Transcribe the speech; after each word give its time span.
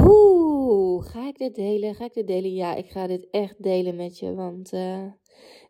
Oeh, 0.00 1.04
ga 1.06 1.28
ik 1.28 1.38
dit 1.38 1.54
delen? 1.54 1.94
Ga 1.94 2.04
ik 2.04 2.14
dit 2.14 2.26
delen? 2.26 2.54
Ja, 2.54 2.74
ik 2.74 2.90
ga 2.90 3.06
dit 3.06 3.26
echt 3.30 3.62
delen 3.62 3.96
met 3.96 4.18
je. 4.18 4.34
Want 4.34 4.72
uh, 4.72 5.04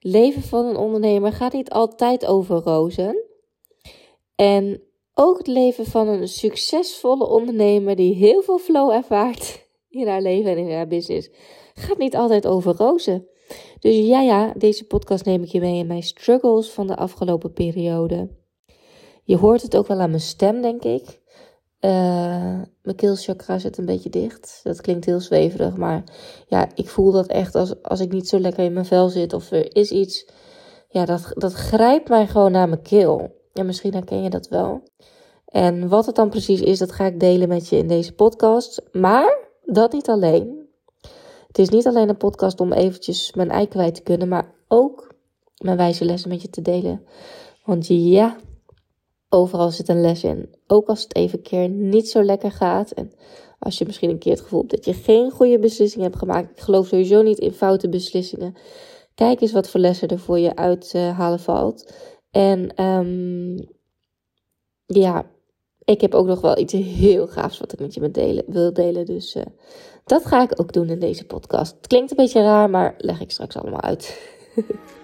leven 0.00 0.42
van 0.42 0.66
een 0.66 0.76
ondernemer 0.76 1.32
gaat 1.32 1.52
niet 1.52 1.70
altijd 1.70 2.26
over 2.26 2.56
rozen. 2.56 3.24
En 4.34 4.82
ook 5.14 5.38
het 5.38 5.46
leven 5.46 5.86
van 5.86 6.08
een 6.08 6.28
succesvolle 6.28 7.28
ondernemer 7.28 7.96
die 7.96 8.14
heel 8.14 8.42
veel 8.42 8.58
flow 8.58 8.90
ervaart 8.90 9.68
in 9.88 10.06
haar 10.06 10.22
leven 10.22 10.50
en 10.50 10.58
in 10.58 10.70
haar 10.70 10.88
business 10.88 11.30
gaat 11.74 11.98
niet 11.98 12.16
altijd 12.16 12.46
over 12.46 12.76
rozen. 12.76 13.28
Dus 13.80 13.96
ja, 13.96 14.20
ja, 14.20 14.52
deze 14.56 14.86
podcast 14.86 15.24
neem 15.24 15.42
ik 15.42 15.48
je 15.48 15.60
mee 15.60 15.78
in 15.78 15.86
mijn 15.86 16.02
struggles 16.02 16.70
van 16.70 16.86
de 16.86 16.96
afgelopen 16.96 17.52
periode. 17.52 18.28
Je 19.24 19.36
hoort 19.36 19.62
het 19.62 19.76
ook 19.76 19.86
wel 19.86 20.00
aan 20.00 20.10
mijn 20.10 20.22
stem, 20.22 20.62
denk 20.62 20.84
ik. 20.84 21.22
Uh, 21.84 21.90
mijn 22.82 22.96
keelchakra 22.96 23.58
zit 23.58 23.78
een 23.78 23.84
beetje 23.84 24.10
dicht. 24.10 24.60
Dat 24.62 24.80
klinkt 24.80 25.04
heel 25.04 25.20
zweverig, 25.20 25.76
maar 25.76 26.04
ja, 26.46 26.68
ik 26.74 26.88
voel 26.88 27.12
dat 27.12 27.26
echt 27.26 27.54
als, 27.54 27.82
als 27.82 28.00
ik 28.00 28.12
niet 28.12 28.28
zo 28.28 28.38
lekker 28.38 28.64
in 28.64 28.72
mijn 28.72 28.86
vel 28.86 29.08
zit 29.08 29.32
of 29.32 29.50
er 29.50 29.76
is 29.76 29.90
iets. 29.90 30.28
Ja, 30.88 31.04
dat, 31.04 31.30
dat 31.34 31.52
grijpt 31.52 32.08
mij 32.08 32.26
gewoon 32.26 32.52
naar 32.52 32.68
mijn 32.68 32.82
keel. 32.82 33.34
Ja, 33.52 33.62
misschien 33.62 33.92
herken 33.92 34.22
je 34.22 34.30
dat 34.30 34.48
wel. 34.48 34.82
En 35.46 35.88
wat 35.88 36.06
het 36.06 36.14
dan 36.14 36.28
precies 36.28 36.60
is, 36.60 36.78
dat 36.78 36.92
ga 36.92 37.04
ik 37.04 37.20
delen 37.20 37.48
met 37.48 37.68
je 37.68 37.76
in 37.76 37.88
deze 37.88 38.14
podcast. 38.14 38.82
Maar 38.92 39.38
dat 39.62 39.92
niet 39.92 40.08
alleen. 40.08 40.68
Het 41.46 41.58
is 41.58 41.68
niet 41.68 41.86
alleen 41.86 42.08
een 42.08 42.16
podcast 42.16 42.60
om 42.60 42.72
eventjes 42.72 43.32
mijn 43.32 43.50
ei 43.50 43.68
kwijt 43.68 43.94
te 43.94 44.02
kunnen, 44.02 44.28
maar 44.28 44.54
ook 44.68 45.14
mijn 45.56 45.76
wijze 45.76 46.04
lessen 46.04 46.30
met 46.30 46.42
je 46.42 46.50
te 46.50 46.62
delen. 46.62 47.06
Want 47.64 47.86
ja, 47.86 48.36
overal 49.34 49.70
zit 49.70 49.88
een 49.88 50.00
les 50.00 50.24
in. 50.24 50.54
Ook 50.66 50.88
als 50.88 51.02
het 51.02 51.16
even 51.16 51.38
een 51.38 51.44
keer 51.44 51.68
niet 51.68 52.08
zo 52.08 52.22
lekker 52.22 52.50
gaat. 52.50 52.90
En 52.90 53.12
als 53.58 53.78
je 53.78 53.84
misschien 53.84 54.10
een 54.10 54.18
keer 54.18 54.32
het 54.32 54.40
gevoel 54.40 54.60
hebt 54.60 54.70
dat 54.70 54.84
je 54.84 55.02
geen 55.02 55.30
goede 55.30 55.58
beslissing 55.58 56.02
hebt 56.02 56.16
gemaakt. 56.16 56.50
Ik 56.50 56.60
geloof 56.60 56.86
sowieso 56.86 57.22
niet 57.22 57.38
in 57.38 57.52
foute 57.52 57.88
beslissingen. 57.88 58.54
Kijk 59.14 59.40
eens 59.40 59.52
wat 59.52 59.68
voor 59.68 59.80
lessen 59.80 60.08
er 60.08 60.18
voor 60.18 60.38
je 60.38 60.56
uithalen 60.56 61.40
valt. 61.40 61.92
En 62.30 62.82
um, 62.84 63.68
ja, 64.86 65.26
ik 65.84 66.00
heb 66.00 66.14
ook 66.14 66.26
nog 66.26 66.40
wel 66.40 66.58
iets 66.58 66.72
heel 66.72 67.26
gaafs 67.26 67.58
wat 67.58 67.72
ik 67.72 67.78
met 67.78 67.94
je 67.94 68.00
met 68.00 68.14
delen, 68.14 68.44
wil 68.46 68.72
delen. 68.72 69.06
Dus 69.06 69.36
uh, 69.36 69.42
dat 70.04 70.26
ga 70.26 70.42
ik 70.42 70.60
ook 70.60 70.72
doen 70.72 70.88
in 70.88 70.98
deze 70.98 71.24
podcast. 71.24 71.76
Het 71.76 71.86
klinkt 71.86 72.10
een 72.10 72.16
beetje 72.16 72.42
raar, 72.42 72.70
maar 72.70 72.94
leg 72.98 73.20
ik 73.20 73.30
straks 73.30 73.56
allemaal 73.56 73.82
uit. 73.82 74.18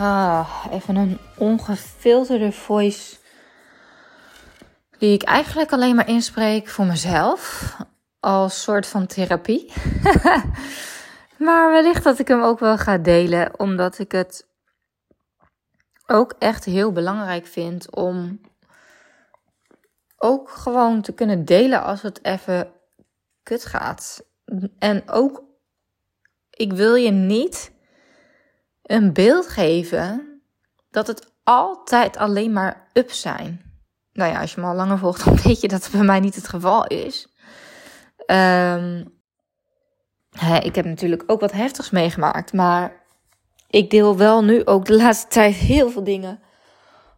Ah, 0.00 0.66
even 0.70 0.96
een 0.96 1.18
ongefilterde 1.36 2.52
voice 2.52 3.16
die 4.98 5.12
ik 5.12 5.22
eigenlijk 5.22 5.72
alleen 5.72 5.94
maar 5.94 6.08
inspreek 6.08 6.68
voor 6.68 6.84
mezelf. 6.84 7.76
Als 8.20 8.62
soort 8.62 8.86
van 8.86 9.06
therapie. 9.06 9.72
maar 11.46 11.70
wellicht 11.70 12.04
dat 12.04 12.18
ik 12.18 12.28
hem 12.28 12.42
ook 12.42 12.58
wel 12.58 12.78
ga 12.78 12.98
delen, 12.98 13.58
omdat 13.58 13.98
ik 13.98 14.12
het 14.12 14.46
ook 16.06 16.34
echt 16.38 16.64
heel 16.64 16.92
belangrijk 16.92 17.46
vind 17.46 17.94
om 17.94 18.40
ook 20.16 20.50
gewoon 20.50 21.02
te 21.02 21.12
kunnen 21.12 21.44
delen 21.44 21.82
als 21.82 22.02
het 22.02 22.24
even 22.24 22.72
kut 23.42 23.64
gaat. 23.64 24.24
En 24.78 25.08
ook, 25.10 25.42
ik 26.50 26.72
wil 26.72 26.94
je 26.94 27.10
niet 27.10 27.78
een 28.90 29.12
beeld 29.12 29.48
geven 29.48 30.40
dat 30.90 31.06
het 31.06 31.32
altijd 31.44 32.16
alleen 32.16 32.52
maar 32.52 32.88
up 32.92 33.10
zijn 33.10 33.70
nou 34.12 34.32
ja, 34.32 34.40
als 34.40 34.54
je 34.54 34.60
me 34.60 34.66
al 34.66 34.74
langer 34.74 34.98
volgt, 34.98 35.24
dan 35.24 35.36
weet 35.36 35.60
je 35.60 35.68
dat 35.68 35.82
het 35.82 35.92
bij 35.92 36.02
mij 36.02 36.20
niet 36.20 36.34
het 36.34 36.48
geval 36.48 36.86
is. 36.86 37.28
Um, 38.26 39.18
ik 40.62 40.74
heb 40.74 40.84
natuurlijk 40.84 41.22
ook 41.26 41.40
wat 41.40 41.52
heftigs 41.52 41.90
meegemaakt, 41.90 42.52
maar 42.52 43.04
ik 43.68 43.90
deel 43.90 44.16
wel 44.16 44.44
nu 44.44 44.64
ook 44.64 44.84
de 44.84 44.96
laatste 45.02 45.28
tijd 45.28 45.54
heel 45.54 45.90
veel 45.90 46.04
dingen 46.04 46.40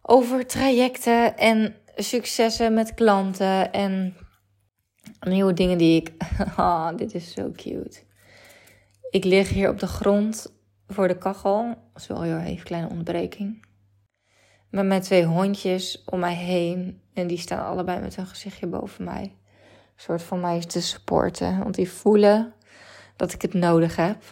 over 0.01 0.47
trajecten 0.47 1.37
en 1.37 1.75
successen 1.95 2.73
met 2.73 2.93
klanten 2.93 3.71
en 3.71 4.17
nieuwe 5.19 5.53
dingen 5.53 5.77
die 5.77 6.01
ik. 6.01 6.13
Oh, 6.57 6.89
dit 6.95 7.13
is 7.13 7.33
zo 7.33 7.51
cute. 7.51 8.03
Ik 9.09 9.23
lig 9.23 9.49
hier 9.49 9.69
op 9.69 9.79
de 9.79 9.87
grond 9.87 10.52
voor 10.87 11.07
de 11.07 11.17
kachel. 11.17 11.75
Zo, 11.95 12.21
even 12.21 12.47
een 12.47 12.63
kleine 12.63 12.89
onderbreking 12.89 13.71
met 14.73 14.85
mijn 14.85 15.01
twee 15.01 15.25
hondjes 15.25 16.03
om 16.05 16.19
mij 16.19 16.35
heen. 16.35 17.01
En 17.13 17.27
die 17.27 17.37
staan 17.37 17.65
allebei 17.65 17.99
met 17.99 18.15
hun 18.15 18.27
gezichtje 18.27 18.67
boven 18.67 19.03
mij. 19.03 19.21
Een 19.23 19.31
soort 19.95 20.21
van 20.23 20.39
mij 20.39 20.59
te 20.59 20.81
supporten. 20.81 21.59
Want 21.59 21.75
die 21.75 21.89
voelen 21.89 22.53
dat 23.15 23.33
ik 23.33 23.41
het 23.41 23.53
nodig 23.53 23.95
heb. 23.95 24.23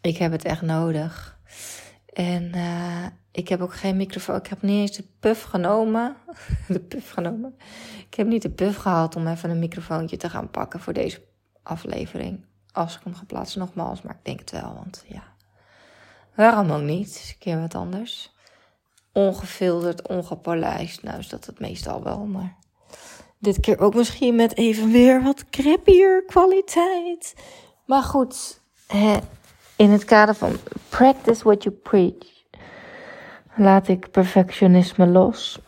Ik 0.00 0.16
heb 0.16 0.32
het 0.32 0.44
echt 0.44 0.62
nodig. 0.62 1.38
En 2.12 2.56
uh, 2.56 3.06
ik 3.32 3.48
heb 3.48 3.60
ook 3.60 3.74
geen 3.74 3.96
microfoon. 3.96 4.36
Ik 4.36 4.46
heb 4.46 4.62
niet 4.62 4.80
eens 4.80 4.96
de 4.96 5.04
puff 5.20 5.42
genomen. 5.42 6.16
de 6.68 6.80
puff 6.80 7.10
genomen. 7.10 7.54
Ik 8.08 8.14
heb 8.14 8.26
niet 8.26 8.42
de 8.42 8.50
puff 8.50 8.76
gehad 8.76 9.16
om 9.16 9.26
even 9.26 9.50
een 9.50 9.58
microfoontje 9.58 10.16
te 10.16 10.30
gaan 10.30 10.50
pakken 10.50 10.80
voor 10.80 10.92
deze 10.92 11.22
aflevering. 11.62 12.44
Als 12.78 12.96
ik 12.96 13.00
hem 13.04 13.14
ga 13.14 13.24
plaatsen, 13.26 13.60
nogmaals. 13.60 14.02
Maar 14.02 14.14
ik 14.14 14.24
denk 14.24 14.38
het 14.38 14.50
wel, 14.50 14.74
want 14.74 15.04
ja. 15.08 15.22
Waarom 16.34 16.70
ook 16.70 16.82
niet? 16.82 17.28
Een 17.28 17.38
keer 17.38 17.60
wat 17.60 17.74
anders 17.74 18.36
ongefilterd, 19.12 20.08
ongepolijst. 20.08 21.02
Nou 21.02 21.18
is 21.18 21.28
dat 21.28 21.46
het 21.46 21.60
meestal 21.60 22.02
wel, 22.02 22.26
maar 22.26 22.56
dit 23.38 23.60
keer 23.60 23.78
ook 23.78 23.94
misschien 23.94 24.34
met 24.34 24.56
even 24.56 24.90
weer 24.90 25.22
wat 25.22 25.44
crappier 25.50 26.24
kwaliteit. 26.26 27.34
Maar 27.84 28.02
goed, 28.02 28.60
in 29.76 29.90
het 29.90 30.04
kader 30.04 30.34
van 30.34 30.56
practice 30.88 31.44
what 31.44 31.62
you 31.62 31.74
preach, 31.74 32.44
laat 33.56 33.88
ik 33.88 34.10
perfectionisme 34.10 35.06
los. 35.06 35.58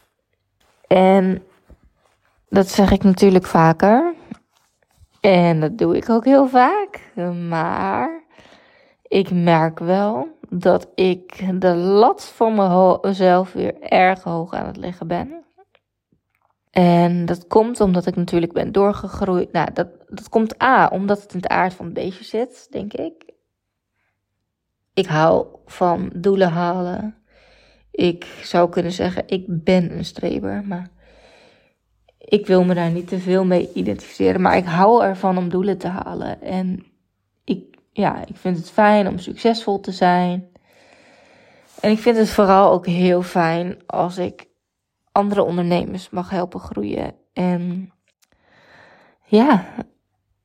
En 0.86 1.42
dat 2.48 2.68
zeg 2.68 2.90
ik 2.90 3.02
natuurlijk 3.02 3.46
vaker. 3.46 4.14
En 5.20 5.60
dat 5.60 5.78
doe 5.78 5.96
ik 5.96 6.08
ook 6.08 6.24
heel 6.24 6.48
vaak. 6.48 7.12
Maar 7.48 8.22
ik 9.02 9.30
merk 9.30 9.78
wel 9.78 10.28
dat 10.48 10.88
ik 10.94 11.44
de 11.60 11.74
lat 11.74 12.24
voor 12.24 12.52
mezelf 13.02 13.52
weer 13.52 13.80
erg 13.80 14.22
hoog 14.22 14.52
aan 14.52 14.66
het 14.66 14.76
leggen 14.76 15.06
ben. 15.06 15.44
En 16.70 17.24
dat 17.26 17.46
komt 17.46 17.80
omdat 17.80 18.06
ik 18.06 18.16
natuurlijk 18.16 18.52
ben 18.52 18.72
doorgegroeid. 18.72 19.52
Nou, 19.52 19.72
dat, 19.72 19.88
dat 20.08 20.28
komt 20.28 20.62
A, 20.62 20.88
omdat 20.88 21.22
het 21.22 21.32
in 21.32 21.40
het 21.40 21.48
aard 21.48 21.74
van 21.74 21.84
het 21.84 21.94
beestje 21.94 22.24
zit, 22.24 22.66
denk 22.70 22.92
ik. 22.92 23.32
Ik 24.94 25.06
hou 25.06 25.46
van 25.66 26.10
doelen 26.16 26.50
halen. 26.50 27.14
Ik 27.90 28.24
zou 28.42 28.70
kunnen 28.70 28.92
zeggen, 28.92 29.22
ik 29.26 29.44
ben 29.46 29.96
een 29.96 30.04
streber, 30.04 30.64
maar 30.64 30.90
ik 32.30 32.46
wil 32.46 32.64
me 32.64 32.74
daar 32.74 32.90
niet 32.90 33.08
te 33.08 33.18
veel 33.18 33.44
mee 33.44 33.70
identificeren. 33.74 34.40
Maar 34.40 34.56
ik 34.56 34.64
hou 34.64 35.02
ervan 35.02 35.38
om 35.38 35.48
doelen 35.48 35.78
te 35.78 35.88
halen. 35.88 36.42
En 36.42 36.86
ik, 37.44 37.76
ja, 37.92 38.24
ik 38.26 38.36
vind 38.36 38.56
het 38.56 38.70
fijn 38.70 39.08
om 39.08 39.18
succesvol 39.18 39.80
te 39.80 39.92
zijn. 39.92 40.48
En 41.80 41.90
ik 41.90 41.98
vind 41.98 42.16
het 42.16 42.30
vooral 42.30 42.72
ook 42.72 42.86
heel 42.86 43.22
fijn 43.22 43.78
als 43.86 44.18
ik 44.18 44.46
andere 45.12 45.42
ondernemers 45.42 46.10
mag 46.10 46.30
helpen 46.30 46.60
groeien. 46.60 47.14
En 47.32 47.92
ja, 49.24 49.64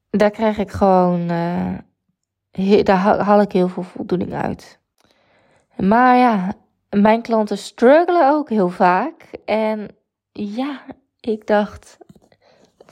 daar 0.09 0.31
krijg 0.31 0.57
ik 0.57 0.71
gewoon, 0.71 1.31
uh, 1.31 2.83
daar 2.83 2.97
haal 2.97 3.41
ik 3.41 3.51
heel 3.51 3.67
veel 3.67 3.83
voldoening 3.83 4.33
uit. 4.33 4.79
Maar 5.77 6.17
ja, 6.17 6.53
mijn 6.89 7.21
klanten 7.21 7.57
struggelen 7.57 8.29
ook 8.29 8.49
heel 8.49 8.69
vaak. 8.69 9.29
En 9.45 9.87
ja, 10.31 10.81
ik 11.25 11.47
dacht, 11.47 11.97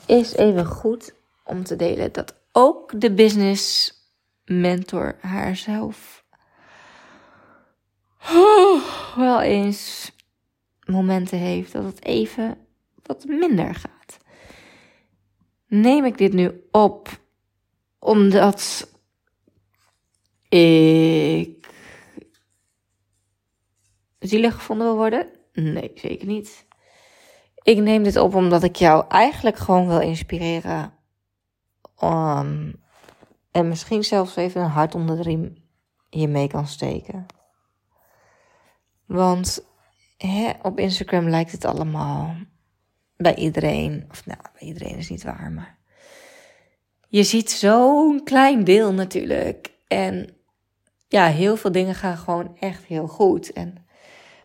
is 0.06 0.36
even 0.36 0.66
goed 0.66 1.14
om 1.44 1.64
te 1.64 1.76
delen 1.76 2.12
dat 2.12 2.36
ook 2.52 3.02
de 3.02 3.14
business 3.14 3.94
mentor 4.46 5.16
haarzelf 5.20 6.26
wel 9.16 9.42
eens 9.42 10.12
momenten 10.86 11.38
heeft 11.38 11.72
dat 11.72 11.84
het 11.84 12.04
even 12.04 12.58
wat 13.04 13.26
minder 13.26 13.76
gaat. 13.76 14.18
Neem 15.68 16.06
ik 16.06 16.18
dit 16.18 16.34
nu 16.34 16.68
op 16.72 17.10
omdat 18.00 18.88
ik 20.50 21.68
zielig 24.20 24.54
gevonden 24.54 24.88
wil 24.88 24.96
worden? 24.96 25.30
Nee, 25.54 25.92
zeker 25.96 26.28
niet. 26.28 26.63
Ik 27.64 27.78
neem 27.78 28.04
dit 28.04 28.18
op 28.18 28.36
omdat 28.36 28.64
ik 28.64 28.76
jou 28.76 29.06
eigenlijk 29.08 29.58
gewoon 29.58 29.88
wil 29.88 30.00
inspireren. 30.00 30.94
Um, 32.04 32.82
en 33.52 33.68
misschien 33.68 34.04
zelfs 34.04 34.36
even 34.36 34.62
een 34.62 34.70
hart 34.70 34.96
onder 34.96 35.16
de 35.16 35.22
riem 35.22 35.56
hiermee 36.10 36.48
kan 36.48 36.68
steken. 36.68 37.26
Want 39.06 39.66
hè, 40.18 40.52
op 40.62 40.80
Instagram 40.80 41.30
lijkt 41.30 41.52
het 41.52 41.66
allemaal 41.66 42.36
bij 43.18 43.36
iedereen. 43.36 44.06
Of 44.12 44.26
nou, 44.26 44.40
bij 44.60 44.68
iedereen 44.68 44.98
is 44.98 45.10
niet 45.10 45.24
waar, 45.24 45.52
maar. 45.52 45.78
Je 47.08 47.24
ziet 47.24 47.52
zo'n 47.52 48.24
klein 48.24 48.64
deel 48.64 48.94
natuurlijk. 48.94 49.74
En 49.88 50.36
ja, 51.08 51.26
heel 51.28 51.58
veel 51.58 51.72
dingen 51.72 51.96
gaan 51.96 52.18
gewoon 52.18 52.58
echt 52.60 52.84
heel 52.84 53.08
goed. 53.08 53.54
En 53.54 53.83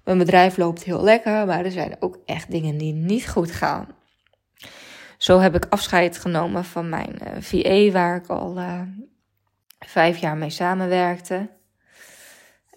mijn 0.08 0.20
bedrijf 0.20 0.56
loopt 0.56 0.82
heel 0.82 1.02
lekker, 1.02 1.46
maar 1.46 1.64
er 1.64 1.70
zijn 1.70 1.96
ook 2.00 2.19
echt 2.25 2.50
dingen 2.50 2.78
die 2.78 2.93
niet 2.93 3.28
goed 3.28 3.50
gaan. 3.50 3.88
Zo 5.19 5.38
heb 5.38 5.55
ik 5.55 5.66
afscheid 5.70 6.19
genomen 6.19 6.64
van 6.64 6.88
mijn 6.88 7.19
uh, 7.22 7.37
eh, 7.37 7.43
VA, 7.43 7.93
waar 7.93 8.16
ik 8.16 8.26
al 8.26 8.58
uh, 8.58 8.81
vijf 9.78 10.19
jaar 10.19 10.37
mee 10.37 10.50
samenwerkte. 10.50 11.49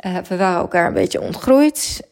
Uh, 0.06 0.18
we 0.18 0.38
waren 0.38 0.60
elkaar 0.60 0.88
een 0.88 0.94
beetje 0.94 1.22
ontgroeid. 1.22 2.10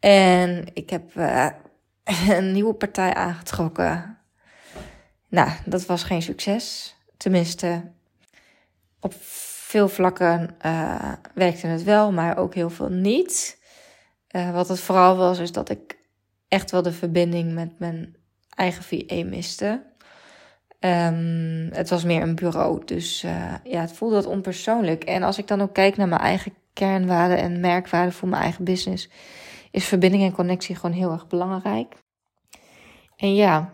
En 0.00 0.66
ik 0.72 0.90
heb 0.90 1.10
een 2.28 2.52
nieuwe 2.52 2.74
partij 2.74 3.14
aangetrokken. 3.14 4.18
Nou, 5.28 5.50
dat 5.64 5.86
was 5.86 6.02
geen 6.02 6.22
succes. 6.22 6.96
Tenminste, 7.16 7.82
op 9.00 9.14
veel 9.20 9.88
vlakken 9.88 10.56
werkte 11.34 11.66
het 11.66 11.82
wel, 11.82 12.12
maar 12.12 12.36
ook 12.36 12.54
heel 12.54 12.70
veel 12.70 12.90
niet. 12.90 13.55
Uh, 14.36 14.50
wat 14.50 14.68
het 14.68 14.80
vooral 14.80 15.16
was, 15.16 15.38
is 15.38 15.52
dat 15.52 15.68
ik 15.70 15.98
echt 16.48 16.70
wel 16.70 16.82
de 16.82 16.92
verbinding 16.92 17.52
met 17.52 17.78
mijn 17.78 18.16
eigen 18.54 18.82
VA 18.82 19.24
miste. 19.24 19.82
Um, 20.80 21.68
het 21.72 21.88
was 21.88 22.04
meer 22.04 22.22
een 22.22 22.34
bureau, 22.34 22.84
dus 22.84 23.24
uh, 23.24 23.54
ja, 23.64 23.80
het 23.80 23.92
voelde 23.92 24.14
wat 24.14 24.26
onpersoonlijk. 24.26 25.04
En 25.04 25.22
als 25.22 25.38
ik 25.38 25.46
dan 25.46 25.60
ook 25.60 25.74
kijk 25.74 25.96
naar 25.96 26.08
mijn 26.08 26.20
eigen 26.20 26.54
kernwaarden 26.72 27.38
en 27.38 27.60
merkwaarden 27.60 28.12
voor 28.12 28.28
mijn 28.28 28.42
eigen 28.42 28.64
business, 28.64 29.08
is 29.70 29.84
verbinding 29.84 30.22
en 30.22 30.32
connectie 30.32 30.76
gewoon 30.76 30.96
heel 30.96 31.12
erg 31.12 31.26
belangrijk. 31.26 31.94
En 33.16 33.34
ja, 33.34 33.72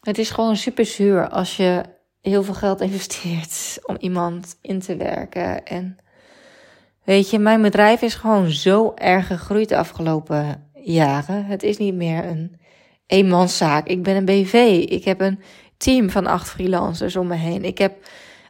het 0.00 0.18
is 0.18 0.30
gewoon 0.30 0.56
super 0.56 0.86
zuur 0.86 1.28
als 1.28 1.56
je 1.56 1.82
heel 2.20 2.42
veel 2.42 2.54
geld 2.54 2.80
investeert 2.80 3.78
om 3.86 3.96
iemand 3.98 4.58
in 4.60 4.80
te 4.80 4.96
werken 4.96 5.64
en 5.64 5.98
Weet 7.04 7.30
je, 7.30 7.38
mijn 7.38 7.62
bedrijf 7.62 8.02
is 8.02 8.14
gewoon 8.14 8.50
zo 8.50 8.92
erg 8.94 9.26
gegroeid 9.26 9.68
de 9.68 9.76
afgelopen 9.76 10.70
jaren. 10.74 11.44
Het 11.44 11.62
is 11.62 11.76
niet 11.76 11.94
meer 11.94 12.24
een 12.24 12.60
eenmanszaak. 13.06 13.86
Ik 13.86 14.02
ben 14.02 14.16
een 14.16 14.24
BV. 14.24 14.84
Ik 14.88 15.04
heb 15.04 15.20
een 15.20 15.40
team 15.76 16.10
van 16.10 16.26
acht 16.26 16.48
freelancers 16.48 17.16
om 17.16 17.26
me 17.26 17.34
heen. 17.34 17.64
Ik 17.64 17.78
heb 17.78 17.94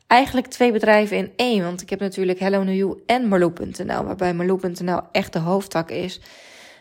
eigenlijk 0.06 0.46
twee 0.46 0.72
bedrijven 0.72 1.16
in 1.16 1.32
één. 1.36 1.62
Want 1.62 1.82
ik 1.82 1.90
heb 1.90 2.00
natuurlijk 2.00 2.38
Hello 2.38 2.62
New 2.62 2.76
You 2.76 3.02
en 3.06 3.28
Marloe.nl. 3.28 4.04
Waarbij 4.04 4.34
Marloe.nl 4.34 5.00
echt 5.12 5.32
de 5.32 5.38
hoofdtak 5.38 5.90
is. 5.90 6.20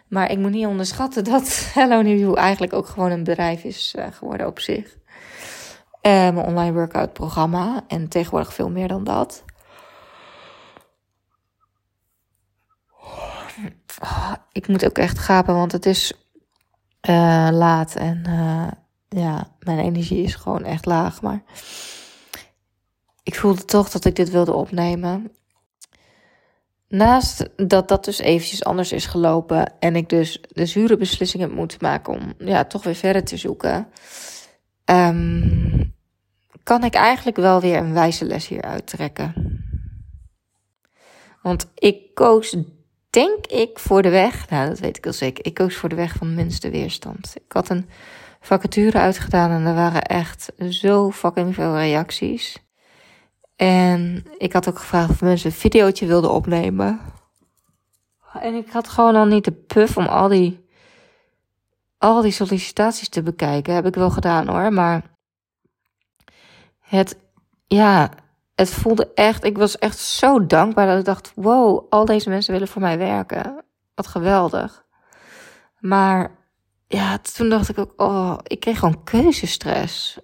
Maar 0.07 0.31
ik 0.31 0.37
moet 0.37 0.51
niet 0.51 0.65
onderschatten 0.65 1.23
dat 1.23 1.65
Hello 1.73 2.01
New 2.01 2.19
You 2.19 2.37
eigenlijk 2.37 2.73
ook 2.73 2.87
gewoon 2.87 3.11
een 3.11 3.23
bedrijf 3.23 3.63
is 3.63 3.95
uh, 3.97 4.05
geworden 4.11 4.47
op 4.47 4.59
zich. 4.59 4.85
Uh, 4.85 6.11
mijn 6.11 6.37
online 6.37 6.73
workout 6.73 7.13
programma. 7.13 7.83
En 7.87 8.07
tegenwoordig 8.07 8.53
veel 8.53 8.69
meer 8.69 8.87
dan 8.87 9.03
dat. 9.03 9.43
Oh, 14.01 14.33
ik 14.51 14.67
moet 14.67 14.85
ook 14.85 14.97
echt 14.97 15.19
gapen, 15.19 15.55
want 15.55 15.71
het 15.71 15.85
is 15.85 16.13
uh, 17.09 17.47
laat 17.51 17.95
en 17.95 18.23
uh, 18.27 18.67
ja, 19.09 19.47
mijn 19.59 19.79
energie 19.79 20.23
is 20.23 20.35
gewoon 20.35 20.63
echt 20.63 20.85
laag. 20.85 21.21
Maar 21.21 21.43
ik 23.23 23.35
voelde 23.35 23.65
toch 23.65 23.89
dat 23.89 24.05
ik 24.05 24.15
dit 24.15 24.29
wilde 24.29 24.53
opnemen. 24.53 25.31
Naast 26.87 27.49
dat 27.55 27.87
dat 27.87 28.05
dus 28.05 28.17
eventjes 28.17 28.63
anders 28.63 28.91
is 28.91 29.05
gelopen 29.05 29.79
en 29.79 29.95
ik 29.95 30.09
dus 30.09 30.41
de 30.47 30.65
zure 30.65 30.97
beslissing 30.97 31.43
heb 31.43 31.51
moeten 31.51 31.77
maken 31.81 32.13
om 32.13 32.33
ja, 32.37 32.65
toch 32.65 32.83
weer 32.83 32.95
verder 32.95 33.23
te 33.23 33.37
zoeken, 33.37 33.87
um, 34.85 35.93
kan 36.63 36.83
ik 36.83 36.93
eigenlijk 36.93 37.37
wel 37.37 37.61
weer 37.61 37.77
een 37.77 37.93
wijze 37.93 38.25
les 38.25 38.47
hier 38.47 38.61
uittrekken. 38.61 39.61
Want 41.41 41.71
ik 41.75 42.13
koos 42.13 42.57
denk 43.13 43.45
ik 43.45 43.79
voor 43.79 44.01
de 44.01 44.09
weg, 44.09 44.49
nou 44.49 44.69
dat 44.69 44.79
weet 44.79 44.97
ik 44.97 45.03
wel 45.03 45.13
zeker, 45.13 45.45
ik 45.45 45.53
koos 45.53 45.75
voor 45.75 45.89
de 45.89 45.95
weg 45.95 46.15
van 46.15 46.33
minste 46.33 46.69
weerstand. 46.69 47.33
Ik 47.35 47.51
had 47.51 47.69
een 47.69 47.89
vacature 48.41 48.97
uitgedaan 48.97 49.51
en 49.51 49.65
er 49.65 49.75
waren 49.75 50.01
echt 50.01 50.51
zo 50.69 51.11
fucking 51.11 51.53
veel 51.53 51.77
reacties. 51.77 52.61
En 53.55 54.25
ik 54.37 54.53
had 54.53 54.69
ook 54.69 54.79
gevraagd 54.79 55.09
of 55.09 55.21
mensen 55.21 55.49
een 55.49 55.55
videootje 55.55 56.05
wilden 56.05 56.31
opnemen. 56.31 56.99
En 58.39 58.53
ik 58.53 58.69
had 58.69 58.87
gewoon 58.87 59.15
al 59.15 59.25
niet 59.25 59.45
de 59.45 59.51
puff 59.51 59.97
om 59.97 60.05
al 60.05 60.27
die, 60.27 60.65
al 61.97 62.21
die 62.21 62.31
sollicitaties 62.31 63.09
te 63.09 63.23
bekijken. 63.23 63.73
Heb 63.73 63.85
ik 63.85 63.95
wel 63.95 64.09
gedaan 64.09 64.47
hoor, 64.47 64.73
maar 64.73 65.01
het, 66.79 67.17
ja, 67.67 68.09
het 68.55 68.69
voelde 68.69 69.13
echt, 69.13 69.43
ik 69.43 69.57
was 69.57 69.77
echt 69.77 69.97
zo 69.99 70.45
dankbaar 70.45 70.87
dat 70.87 70.99
ik 70.99 71.05
dacht, 71.05 71.31
wow, 71.35 71.85
al 71.89 72.05
deze 72.05 72.29
mensen 72.29 72.53
willen 72.53 72.67
voor 72.67 72.81
mij 72.81 72.97
werken. 72.97 73.63
Wat 73.95 74.07
geweldig. 74.07 74.85
Maar 75.79 76.31
ja, 76.87 77.17
toen 77.17 77.49
dacht 77.49 77.69
ik 77.69 77.77
ook, 77.77 77.93
oh, 77.97 78.37
ik 78.43 78.59
kreeg 78.59 78.79
gewoon 78.79 79.03
keuzestress. 79.03 80.19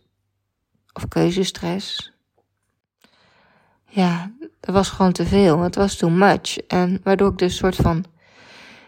Of 0.93 1.07
keuzestress. 1.07 2.11
Ja, 3.85 4.31
dat 4.59 4.75
was 4.75 4.89
gewoon 4.89 5.11
te 5.11 5.25
veel. 5.25 5.59
Het 5.59 5.75
was 5.75 5.95
too 5.95 6.09
much. 6.09 6.57
En 6.57 6.99
waardoor 7.03 7.31
ik 7.31 7.37
dus 7.37 7.55
soort 7.55 7.75
van 7.75 8.05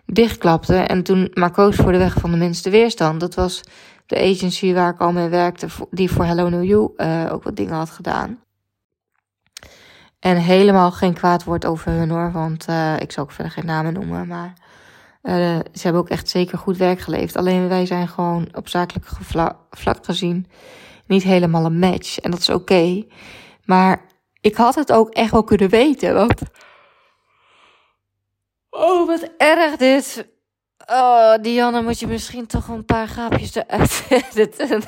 dichtklapte. 0.05 0.75
En 0.75 1.03
toen 1.03 1.31
maar 1.33 1.51
koos 1.51 1.75
voor 1.75 1.91
de 1.91 1.97
weg 1.97 2.13
van 2.13 2.31
de 2.31 2.37
minste 2.37 2.69
weerstand. 2.69 3.19
Dat 3.19 3.35
was 3.35 3.63
de 4.05 4.19
agency 4.19 4.73
waar 4.73 4.94
ik 4.94 4.99
al 4.99 5.11
mee 5.11 5.29
werkte, 5.29 5.67
die 5.89 6.11
voor 6.11 6.25
Hello 6.25 6.49
New 6.49 6.63
You 6.63 6.94
uh, 6.97 7.33
ook 7.33 7.44
wat 7.44 7.55
dingen 7.55 7.75
had 7.75 7.89
gedaan. 7.89 8.39
En 10.21 10.38
helemaal 10.38 10.92
geen 10.92 11.13
kwaad 11.13 11.44
woord 11.44 11.66
over 11.66 11.92
hun 11.92 12.09
hoor, 12.09 12.31
want 12.31 12.69
uh, 12.69 12.99
ik 12.99 13.11
zal 13.11 13.23
ook 13.23 13.31
verder 13.31 13.51
geen 13.51 13.66
namen 13.66 13.94
noemen. 13.94 14.28
Maar 14.28 14.54
uh, 15.23 15.59
ze 15.73 15.81
hebben 15.81 16.01
ook 16.01 16.09
echt 16.09 16.30
zeker 16.30 16.57
goed 16.57 16.78
werk 16.78 16.99
geleverd. 16.99 17.35
Alleen 17.35 17.68
wij 17.68 17.85
zijn 17.85 18.07
gewoon 18.07 18.47
op 18.54 18.68
zakelijk 18.68 19.07
vlak 19.69 20.06
gezien 20.06 20.47
niet 21.11 21.23
helemaal 21.23 21.66
een 21.66 21.80
match. 21.80 22.19
En 22.19 22.31
dat 22.31 22.40
is 22.40 22.49
oké. 22.49 23.06
Maar 23.66 24.06
ik 24.42 24.56
had 24.56 24.75
het 24.75 24.92
ook 24.92 25.09
echt 25.09 25.31
wel 25.31 25.44
kunnen 25.44 25.69
weten. 25.69 26.13
Want. 26.13 26.42
Oh, 28.69 29.07
wat 29.07 29.30
erg 29.37 29.75
dit. 29.75 30.28
Oh, 30.85 31.33
Diana, 31.42 31.81
moet 31.81 31.99
je 31.99 32.07
misschien 32.07 32.47
toch 32.47 32.68
een 32.68 32.85
paar 32.85 33.07
gaapjes 33.07 33.56
eruit 33.56 34.06
editen. 34.31 34.83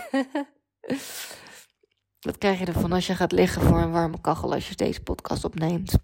Dat 2.23 2.37
krijg 2.37 2.59
je 2.59 2.65
ervan 2.65 2.91
als 2.91 3.07
je 3.07 3.15
gaat 3.15 3.31
liggen 3.31 3.61
voor 3.61 3.77
een 3.77 3.91
warme 3.91 4.21
kachel 4.21 4.53
als 4.53 4.69
je 4.69 4.75
deze 4.75 5.01
podcast 5.01 5.43
opneemt. 5.43 5.97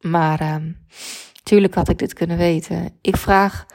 Maar 0.00 0.42
uh, 0.42 0.56
tuurlijk 1.42 1.74
had 1.74 1.88
ik 1.88 1.98
dit 1.98 2.12
kunnen 2.12 2.36
weten. 2.36 2.98
Ik 3.00 3.16
vraag 3.16 3.66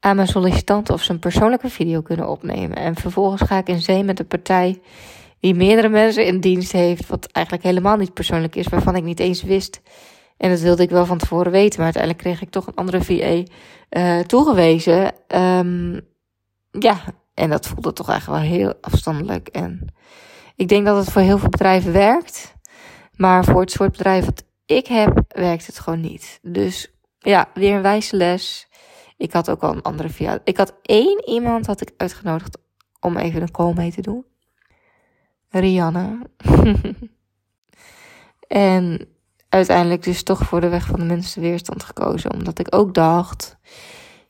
aan 0.00 0.16
mijn 0.16 0.28
sollicitanten 0.28 0.94
of 0.94 1.02
ze 1.02 1.12
een 1.12 1.18
persoonlijke 1.18 1.68
video 1.68 2.02
kunnen 2.02 2.28
opnemen. 2.28 2.76
En 2.76 2.94
vervolgens 2.94 3.42
ga 3.42 3.58
ik 3.58 3.68
in 3.68 3.80
zee 3.80 4.04
met 4.04 4.18
een 4.18 4.26
partij 4.26 4.80
die 5.40 5.54
meerdere 5.54 5.88
mensen 5.88 6.26
in 6.26 6.40
dienst 6.40 6.72
heeft. 6.72 7.06
Wat 7.06 7.26
eigenlijk 7.26 7.66
helemaal 7.66 7.96
niet 7.96 8.14
persoonlijk 8.14 8.56
is, 8.56 8.66
waarvan 8.66 8.96
ik 8.96 9.02
niet 9.02 9.20
eens 9.20 9.42
wist. 9.42 9.80
En 10.36 10.50
dat 10.50 10.60
wilde 10.60 10.82
ik 10.82 10.90
wel 10.90 11.06
van 11.06 11.18
tevoren 11.18 11.52
weten. 11.52 11.76
Maar 11.76 11.94
uiteindelijk 11.94 12.22
kreeg 12.22 12.42
ik 12.42 12.50
toch 12.50 12.66
een 12.66 12.74
andere 12.74 13.02
VA 13.02 13.42
eh, 13.88 14.18
toegewezen. 14.18 15.12
Um, 15.36 16.00
ja, 16.70 17.00
en 17.34 17.50
dat 17.50 17.66
voelde 17.66 17.92
toch 17.92 18.08
eigenlijk 18.08 18.42
wel 18.42 18.50
heel 18.50 18.74
afstandelijk. 18.80 19.48
En 19.48 19.94
ik 20.56 20.68
denk 20.68 20.86
dat 20.86 20.96
het 20.96 21.12
voor 21.12 21.22
heel 21.22 21.38
veel 21.38 21.48
bedrijven 21.48 21.92
werkt. 21.92 22.54
Maar 23.16 23.44
voor 23.44 23.60
het 23.60 23.70
soort 23.70 23.92
bedrijf 23.92 24.24
wat 24.24 24.44
ik 24.66 24.86
heb, 24.86 25.24
werkt 25.28 25.66
het 25.66 25.78
gewoon 25.78 26.00
niet. 26.00 26.38
Dus 26.42 26.92
ja, 27.18 27.48
weer 27.54 27.74
een 27.74 27.82
wijze 27.82 28.16
les. 28.16 28.68
Ik 29.16 29.32
had 29.32 29.50
ook 29.50 29.62
al 29.62 29.72
een 29.72 29.82
andere 29.82 30.08
via. 30.08 30.38
Ik 30.44 30.56
had 30.56 30.74
één 30.82 31.28
iemand 31.28 31.66
had 31.66 31.80
ik 31.80 31.92
uitgenodigd 31.96 32.58
om 33.00 33.16
even 33.16 33.42
een 33.42 33.50
call 33.50 33.72
mee 33.72 33.92
te 33.92 34.00
doen. 34.00 34.24
Rianne. 35.48 36.18
en 38.48 39.08
uiteindelijk 39.48 40.02
dus 40.02 40.22
toch 40.22 40.38
voor 40.38 40.60
de 40.60 40.68
weg 40.68 40.86
van 40.86 40.98
de 40.98 41.04
minste 41.04 41.40
weerstand 41.40 41.82
gekozen. 41.82 42.32
Omdat 42.32 42.58
ik 42.58 42.74
ook 42.74 42.94
dacht, 42.94 43.56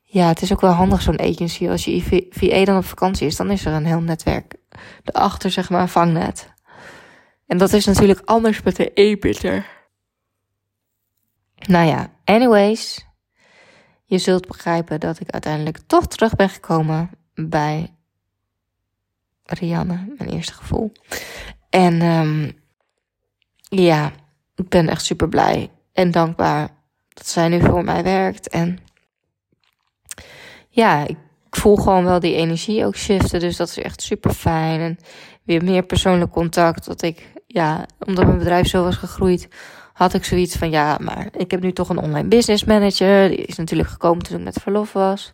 ja, 0.03 0.29
het 0.29 0.43
is 0.43 0.53
ook 0.53 0.61
wel 0.61 0.71
handig 0.71 1.03
zo'n 1.03 1.21
agency. 1.21 1.69
Als 1.69 1.85
je 1.85 2.27
VA 2.31 2.65
dan 2.65 2.77
op 2.77 2.85
vakantie 2.85 3.27
is, 3.27 3.37
dan 3.37 3.51
is 3.51 3.65
er 3.65 3.73
een 3.73 3.87
heel 3.87 4.01
netwerk 4.01 4.55
erachter, 5.05 5.51
zeg 5.51 5.71
maar, 5.71 5.89
vangnet. 5.89 6.53
En 7.47 7.59
dat 7.59 7.73
is 7.73 7.85
natuurlijk 7.85 8.21
anders 8.25 8.63
met 8.63 8.77
de 8.77 8.91
e-bitter. 8.95 9.67
Nou 11.67 11.87
ja, 11.87 12.11
anyways. 12.25 13.05
Je 14.05 14.19
zult 14.19 14.47
begrijpen 14.47 15.01
dat 15.01 15.21
ik 15.21 15.31
uiteindelijk 15.31 15.79
toch 15.87 16.07
terug 16.07 16.35
ben 16.35 16.49
gekomen 16.49 17.11
bij 17.35 17.95
Rianne, 19.45 20.15
mijn 20.19 20.31
eerste 20.31 20.53
gevoel. 20.53 20.93
En 21.71 22.03
um, 22.03 22.53
ja, 23.59 24.13
ik 24.55 24.69
ben 24.69 24.89
echt 24.89 25.05
super 25.05 25.29
blij 25.29 25.71
en 25.93 26.11
dankbaar 26.11 26.69
dat 27.09 27.27
zij 27.27 27.49
nu 27.49 27.61
voor 27.61 27.85
mij 27.85 28.03
werkt. 28.03 28.49
En 28.49 28.79
ja, 30.69 31.07
ik 31.07 31.17
voel 31.57 31.77
gewoon 31.77 32.05
wel 32.05 32.21
die 32.21 32.35
energie 32.35 32.87
ook 32.87 32.97
shiften. 32.97 33.41
Dus 33.41 33.57
dat 33.57 33.69
is 33.69 33.79
echt 33.79 34.03
super 34.03 34.33
fijn. 34.33 34.81
En 34.81 34.99
weer 35.45 35.65
meer 35.65 35.83
persoonlijk 35.83 36.31
contact. 36.31 36.85
Dat 36.85 37.03
ik, 37.03 37.33
ja, 37.47 37.87
omdat 37.99 38.27
mijn 38.27 38.39
bedrijf 38.39 38.69
zo 38.69 38.83
was 38.83 38.97
gegroeid, 38.97 39.49
had 39.93 40.15
ik 40.15 40.25
zoiets 40.25 40.57
van 40.57 40.71
ja, 40.71 40.99
maar 41.01 41.29
ik 41.37 41.51
heb 41.51 41.61
nu 41.63 41.73
toch 41.73 41.89
een 41.89 41.99
online 41.99 42.29
business 42.29 42.65
manager. 42.65 43.29
Die 43.29 43.37
is 43.39 43.57
natuurlijk 43.57 43.89
gekomen 43.89 44.25
toen 44.25 44.39
ik 44.39 44.45
met 44.45 44.59
verlof 44.63 44.93
was. 44.93 45.33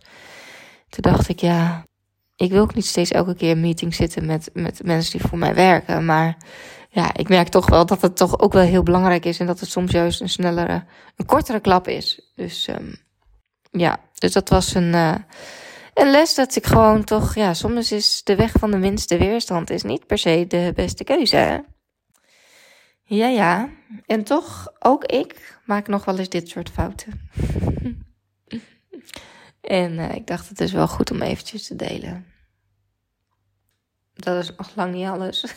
Toen 0.88 1.12
dacht 1.12 1.28
ik 1.28 1.40
ja, 1.40 1.84
ik 2.36 2.50
wil 2.50 2.62
ook 2.62 2.74
niet 2.74 2.86
steeds 2.86 3.10
elke 3.10 3.34
keer 3.34 3.50
in 3.50 3.60
meeting 3.60 3.94
zitten 3.94 4.26
met, 4.26 4.50
met 4.52 4.80
mensen 4.84 5.18
die 5.18 5.28
voor 5.28 5.38
mij 5.38 5.54
werken. 5.54 6.04
Maar 6.04 6.36
ja, 6.88 7.14
ik 7.14 7.28
merk 7.28 7.48
toch 7.48 7.68
wel 7.68 7.86
dat 7.86 8.02
het 8.02 8.16
toch 8.16 8.38
ook 8.38 8.52
wel 8.52 8.62
heel 8.62 8.82
belangrijk 8.82 9.24
is. 9.24 9.40
En 9.40 9.46
dat 9.46 9.60
het 9.60 9.70
soms 9.70 9.92
juist 9.92 10.20
een 10.20 10.28
snellere, 10.28 10.84
een 11.16 11.26
kortere 11.26 11.60
klap 11.60 11.88
is. 11.88 12.32
Dus 12.34 12.68
um, 12.68 12.96
ja, 13.70 14.00
dus 14.18 14.32
dat 14.32 14.48
was 14.48 14.74
een, 14.74 14.92
uh, 14.92 15.14
een 15.94 16.10
les 16.10 16.34
dat 16.34 16.56
ik 16.56 16.66
gewoon 16.66 17.04
toch, 17.04 17.34
ja, 17.34 17.54
soms 17.54 17.92
is 17.92 18.22
de 18.24 18.36
weg 18.36 18.52
van 18.52 18.70
de 18.70 18.78
minste 18.78 19.18
weerstand 19.18 19.70
is 19.70 19.82
niet 19.82 20.06
per 20.06 20.18
se 20.18 20.44
de 20.48 20.72
beste 20.74 21.04
keuze. 21.04 21.64
Ja, 23.02 23.26
ja. 23.26 23.68
En 24.06 24.24
toch, 24.24 24.72
ook 24.78 25.04
ik 25.04 25.58
maak 25.64 25.88
nog 25.88 26.04
wel 26.04 26.18
eens 26.18 26.28
dit 26.28 26.48
soort 26.48 26.70
fouten. 26.70 27.30
en 29.60 29.92
uh, 29.92 30.14
ik 30.14 30.26
dacht, 30.26 30.48
het 30.48 30.60
is 30.60 30.72
wel 30.72 30.88
goed 30.88 31.10
om 31.10 31.22
eventjes 31.22 31.66
te 31.66 31.76
delen. 31.76 32.26
Dat 34.14 34.42
is 34.42 34.54
nog 34.56 34.74
lang 34.74 34.94
niet 34.94 35.06
alles. 35.06 35.54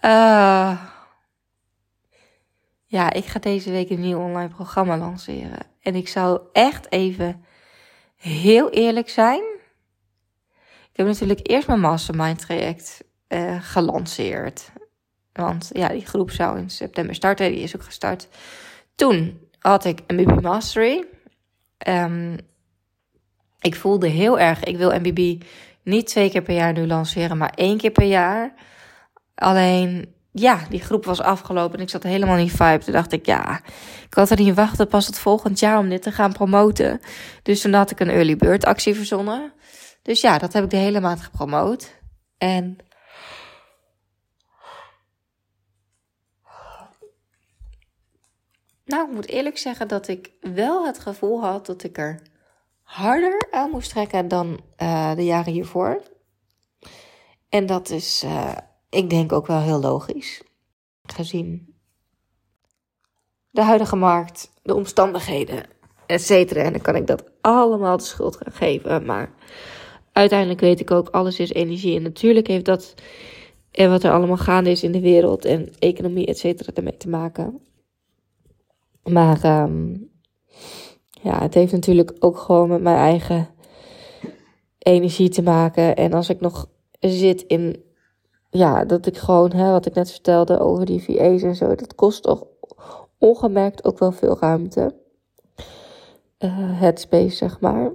ja, 2.96 3.12
ik 3.12 3.24
ga 3.24 3.38
deze 3.38 3.70
week 3.70 3.90
een 3.90 4.00
nieuw 4.00 4.18
online 4.18 4.54
programma 4.54 4.98
lanceren. 4.98 5.66
En 5.80 5.94
ik 5.94 6.08
zou 6.08 6.40
echt 6.52 6.92
even 6.92 7.44
heel 8.22 8.70
eerlijk 8.70 9.08
zijn. 9.08 9.42
Ik 10.92 10.98
heb 10.98 11.06
natuurlijk 11.06 11.50
eerst 11.50 11.66
mijn 11.66 11.80
mastermind 11.80 12.38
traject 12.38 13.04
uh, 13.28 13.62
gelanceerd. 13.62 14.72
Want 15.32 15.70
ja, 15.72 15.88
die 15.88 16.06
groep 16.06 16.30
zou 16.30 16.58
in 16.58 16.70
september 16.70 17.14
starten. 17.14 17.52
Die 17.52 17.62
is 17.62 17.76
ook 17.76 17.82
gestart. 17.82 18.28
Toen 18.94 19.40
had 19.58 19.84
ik 19.84 20.00
MBB 20.06 20.40
Mastery. 20.40 21.04
Um, 21.88 22.36
ik 23.60 23.74
voelde 23.74 24.08
heel 24.08 24.38
erg, 24.38 24.64
ik 24.64 24.76
wil 24.76 25.00
MBB 25.00 25.42
niet 25.82 26.06
twee 26.06 26.30
keer 26.30 26.42
per 26.42 26.54
jaar 26.54 26.72
nu 26.72 26.86
lanceren, 26.86 27.36
maar 27.36 27.52
één 27.54 27.78
keer 27.78 27.90
per 27.90 28.06
jaar. 28.06 28.54
Alleen, 29.34 30.14
ja, 30.32 30.60
die 30.68 30.80
groep 30.80 31.04
was 31.04 31.20
afgelopen 31.20 31.76
en 31.76 31.82
ik 31.82 31.90
zat 31.90 32.02
helemaal 32.02 32.36
niet 32.36 32.50
vibe. 32.50 32.78
Toen 32.84 32.92
dacht 32.92 33.12
ik, 33.12 33.26
ja, 33.26 33.60
ik 34.06 34.14
had 34.14 34.30
er 34.30 34.40
niet 34.40 34.54
wachten 34.54 34.88
pas 34.88 35.06
het 35.06 35.18
volgend 35.18 35.58
jaar 35.58 35.78
om 35.78 35.88
dit 35.88 36.02
te 36.02 36.12
gaan 36.12 36.32
promoten. 36.32 37.00
Dus 37.42 37.60
toen 37.60 37.72
had 37.72 37.90
ik 37.90 38.00
een 38.00 38.10
early 38.10 38.36
bird 38.36 38.64
actie 38.64 38.94
verzonnen. 38.94 39.52
Dus 40.02 40.20
ja, 40.20 40.38
dat 40.38 40.52
heb 40.52 40.64
ik 40.64 40.70
de 40.70 40.76
hele 40.76 41.00
maand 41.00 41.20
gepromoot. 41.20 42.00
En 42.38 42.78
Nou, 48.84 49.08
ik 49.08 49.14
moet 49.14 49.28
eerlijk 49.28 49.58
zeggen 49.58 49.88
dat 49.88 50.08
ik 50.08 50.30
wel 50.40 50.86
het 50.86 50.98
gevoel 50.98 51.42
had 51.42 51.66
dat 51.66 51.82
ik 51.82 51.98
er 51.98 52.22
harder 52.82 53.46
aan 53.50 53.70
moest 53.70 53.90
trekken 53.90 54.28
dan 54.28 54.60
uh, 54.78 55.14
de 55.14 55.24
jaren 55.24 55.52
hiervoor. 55.52 56.02
En 57.48 57.66
dat 57.66 57.90
is, 57.90 58.24
uh, 58.24 58.56
ik 58.92 59.10
denk 59.10 59.32
ook 59.32 59.46
wel 59.46 59.60
heel 59.60 59.80
logisch. 59.80 60.42
Gezien 61.02 61.74
de 63.50 63.62
huidige 63.62 63.96
markt, 63.96 64.50
de 64.62 64.74
omstandigheden, 64.74 65.64
et 66.06 66.22
cetera. 66.22 66.62
En 66.62 66.72
dan 66.72 66.82
kan 66.82 66.96
ik 66.96 67.06
dat 67.06 67.24
allemaal 67.40 67.96
de 67.96 68.02
schuld 68.02 68.36
gaan 68.36 68.52
geven. 68.52 69.04
Maar 69.04 69.32
uiteindelijk 70.12 70.60
weet 70.60 70.80
ik 70.80 70.90
ook, 70.90 71.08
alles 71.08 71.38
is 71.38 71.52
energie. 71.52 71.96
En 71.96 72.02
natuurlijk 72.02 72.46
heeft 72.46 72.64
dat 72.64 72.94
en 73.70 73.90
wat 73.90 74.02
er 74.02 74.12
allemaal 74.12 74.36
gaande 74.36 74.70
is 74.70 74.82
in 74.82 74.92
de 74.92 75.00
wereld 75.00 75.44
en 75.44 75.72
economie, 75.78 76.26
et 76.26 76.38
cetera, 76.38 76.72
ermee 76.74 76.96
te 76.96 77.08
maken. 77.08 77.60
Maar 79.02 79.62
um, 79.62 80.10
ja, 81.22 81.42
het 81.42 81.54
heeft 81.54 81.72
natuurlijk 81.72 82.12
ook 82.18 82.38
gewoon 82.38 82.68
met 82.68 82.82
mijn 82.82 82.96
eigen 82.96 83.48
energie 84.78 85.28
te 85.28 85.42
maken. 85.42 85.96
En 85.96 86.12
als 86.12 86.28
ik 86.28 86.40
nog 86.40 86.68
zit 87.00 87.42
in, 87.42 87.82
ja, 88.52 88.84
dat 88.84 89.06
ik 89.06 89.16
gewoon, 89.16 89.52
hè, 89.52 89.70
wat 89.70 89.86
ik 89.86 89.94
net 89.94 90.10
vertelde 90.10 90.58
over 90.58 90.86
die 90.86 91.02
VA's 91.02 91.42
en 91.42 91.54
zo, 91.54 91.74
dat 91.74 91.94
kost 91.94 92.22
toch 92.22 92.46
ongemerkt 93.18 93.84
ook 93.84 93.98
wel 93.98 94.12
veel 94.12 94.36
ruimte. 94.40 94.94
Uh, 96.38 96.80
headspace, 96.80 97.36
zeg 97.36 97.60
maar. 97.60 97.92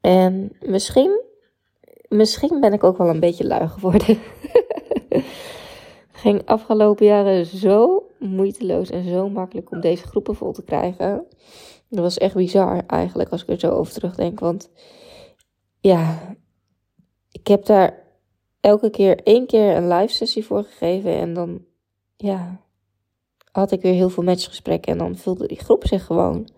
En 0.00 0.52
misschien, 0.60 1.22
misschien 2.08 2.60
ben 2.60 2.72
ik 2.72 2.84
ook 2.84 2.96
wel 2.96 3.08
een 3.08 3.20
beetje 3.20 3.46
lui 3.46 3.68
geworden. 3.68 4.18
ging 6.12 6.46
afgelopen 6.46 7.06
jaren 7.06 7.46
zo 7.46 8.06
moeiteloos 8.18 8.90
en 8.90 9.08
zo 9.08 9.28
makkelijk 9.28 9.70
om 9.70 9.80
deze 9.80 10.06
groepen 10.06 10.34
vol 10.34 10.52
te 10.52 10.64
krijgen. 10.64 11.26
Dat 11.88 12.00
was 12.00 12.18
echt 12.18 12.34
bizar 12.34 12.86
eigenlijk 12.86 13.30
als 13.30 13.42
ik 13.42 13.48
er 13.48 13.58
zo 13.58 13.70
over 13.70 13.92
terugdenk. 13.92 14.40
Want 14.40 14.70
ja, 15.80 16.34
ik 17.30 17.46
heb 17.46 17.64
daar 17.64 18.03
elke 18.64 18.90
keer 18.90 19.20
één 19.22 19.46
keer 19.46 19.76
een 19.76 19.88
live 19.88 20.14
sessie 20.14 20.44
voor 20.44 20.62
gegeven. 20.64 21.14
En 21.14 21.34
dan 21.34 21.64
ja, 22.16 22.60
had 23.52 23.70
ik 23.72 23.82
weer 23.82 23.92
heel 23.92 24.10
veel 24.10 24.22
matchgesprekken. 24.22 24.92
En 24.92 24.98
dan 24.98 25.16
vulde 25.16 25.46
die 25.46 25.60
groep 25.60 25.86
zich 25.86 26.04
gewoon. 26.04 26.48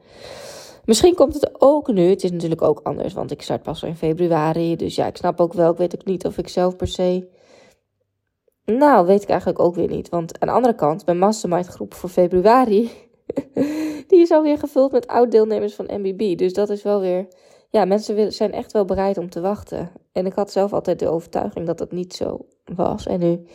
Misschien 0.84 1.14
komt 1.14 1.34
het 1.34 1.60
ook 1.60 1.92
nu. 1.92 2.08
Het 2.08 2.25
is 2.25 2.30
natuurlijk 2.30 2.62
ook 2.62 2.80
anders, 2.82 3.14
want 3.14 3.30
ik 3.30 3.42
start 3.42 3.62
pas 3.62 3.82
in 3.82 3.96
februari. 3.96 4.76
Dus 4.76 4.94
ja, 4.94 5.06
ik 5.06 5.16
snap 5.16 5.40
ook 5.40 5.52
wel. 5.52 5.70
Ik 5.70 5.78
weet 5.78 5.94
ook 5.94 6.04
niet 6.04 6.26
of 6.26 6.38
ik 6.38 6.48
zelf 6.48 6.76
per 6.76 6.88
se 6.88 7.28
nou, 8.66 9.06
weet 9.06 9.22
ik 9.22 9.28
eigenlijk 9.28 9.60
ook 9.60 9.75
weer 9.75 9.88
niet. 9.88 10.08
Want 10.08 10.40
aan 10.40 10.48
de 10.48 10.54
andere 10.54 10.75
kant, 10.75 11.06
mijn 11.06 11.18
mastermind 11.18 11.66
groep 11.66 11.94
voor 11.94 12.08
februari, 12.08 12.90
die 14.08 14.20
is 14.20 14.30
alweer 14.30 14.58
gevuld 14.58 14.92
met 14.92 15.06
oud-deelnemers 15.06 15.75
van 15.75 15.88
MBB. 16.00 16.38
Dus 16.38 16.52
dat 16.52 16.70
is 16.70 16.82
wel 16.82 17.00
weer, 17.00 17.26
ja, 17.76 17.85
mensen 17.85 18.33
zijn 18.33 18.52
echt 18.52 18.73
wel 18.73 18.85
bereid 18.85 19.18
om 19.18 19.30
te 19.30 19.40
wachten. 19.40 19.90
En 20.12 20.26
ik 20.26 20.33
had 20.33 20.52
zelf 20.52 20.73
altijd 20.73 20.99
de 20.99 21.09
overtuiging 21.09 21.66
dat 21.66 21.78
dat 21.78 21.92
niet 21.92 22.14
zo 22.14 22.47
was. 22.64 23.06
En 23.06 23.21
nu 23.21 23.47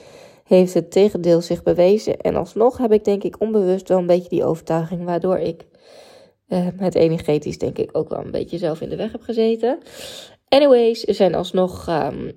heeft 0.43 0.73
het 0.73 0.91
tegendeel 0.91 1.41
zich 1.41 1.63
bewezen. 1.63 2.17
En 2.17 2.35
alsnog 2.35 2.77
heb 2.77 2.91
ik 2.91 3.03
denk 3.03 3.23
ik 3.23 3.39
onbewust 3.39 3.87
wel 3.87 3.97
een 3.97 4.05
beetje 4.05 4.29
die 4.29 4.45
overtuiging, 4.45 5.03
waardoor 5.03 5.37
ik 5.37 5.65
uh, 6.47 6.67
het 6.77 6.95
energetisch 6.95 7.57
denk 7.57 7.77
ik 7.77 7.89
ook 7.97 8.09
wel 8.09 8.19
een 8.19 8.31
beetje 8.31 8.57
zelf 8.57 8.81
in 8.81 8.89
de 8.89 8.95
weg 8.95 9.11
heb 9.11 9.21
gezeten. 9.21 9.79
Anyways, 10.47 11.07
er 11.07 11.13
zijn 11.13 11.35
alsnog 11.35 11.87
um, 11.87 12.31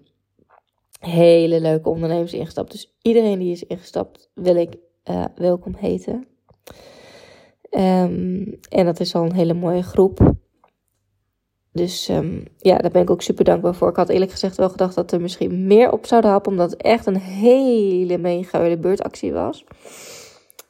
hele 0.99 1.61
leuke 1.61 1.89
ondernemers 1.89 2.33
ingestapt. 2.33 2.73
Dus 2.73 2.95
iedereen 3.03 3.39
die 3.39 3.53
is 3.53 3.65
ingestapt, 3.65 4.31
wil 4.35 4.57
ik 4.57 4.75
uh, 5.11 5.25
welkom 5.35 5.75
heten. 5.75 6.27
Um, 7.71 8.59
en 8.69 8.85
dat 8.85 9.01
is 9.01 9.15
al 9.15 9.25
een 9.25 9.35
hele 9.35 9.55
mooie 9.55 9.83
groep. 9.83 10.43
Dus 11.75 12.09
um, 12.09 12.45
ja, 12.59 12.79
daar 12.79 12.91
ben 12.91 13.03
ik 13.03 13.11
ook 13.11 13.23
super 13.23 13.45
dankbaar 13.45 13.75
voor. 13.75 13.89
Ik 13.89 13.97
had 13.97 14.09
eerlijk 14.09 14.31
gezegd 14.31 14.57
wel 14.57 14.69
gedacht 14.69 14.95
dat 14.95 15.13
er 15.13 15.21
misschien 15.21 15.67
meer 15.67 15.93
op 15.93 16.07
zouden 16.07 16.31
happen. 16.31 16.53
Omdat 16.53 16.71
het 16.71 16.83
echt 16.83 17.07
een 17.07 17.21
hele 17.21 18.19
mega 18.19 18.77
beurtactie 18.77 19.33
was. 19.33 19.65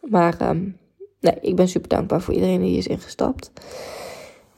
Maar 0.00 0.48
um, 0.48 0.78
nee, 1.20 1.34
ik 1.40 1.56
ben 1.56 1.68
super 1.68 1.88
dankbaar 1.88 2.20
voor 2.20 2.34
iedereen 2.34 2.60
die 2.60 2.76
is 2.76 2.86
ingestapt. 2.86 3.52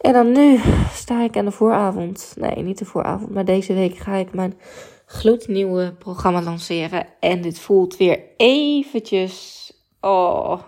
En 0.01 0.13
dan 0.13 0.33
nu 0.33 0.61
sta 0.93 1.23
ik 1.23 1.37
aan 1.37 1.45
de 1.45 1.51
vooravond. 1.51 2.35
Nee, 2.39 2.63
niet 2.63 2.79
de 2.79 2.85
vooravond. 2.85 3.31
Maar 3.31 3.45
deze 3.45 3.75
week 3.75 3.97
ga 3.97 4.15
ik 4.15 4.35
mijn 4.35 4.59
gloednieuwe 5.07 5.95
programma 5.99 6.43
lanceren. 6.43 7.07
En 7.21 7.41
dit 7.41 7.59
voelt 7.59 7.97
weer 7.97 8.21
eventjes, 8.37 9.73
oh, 10.01 10.61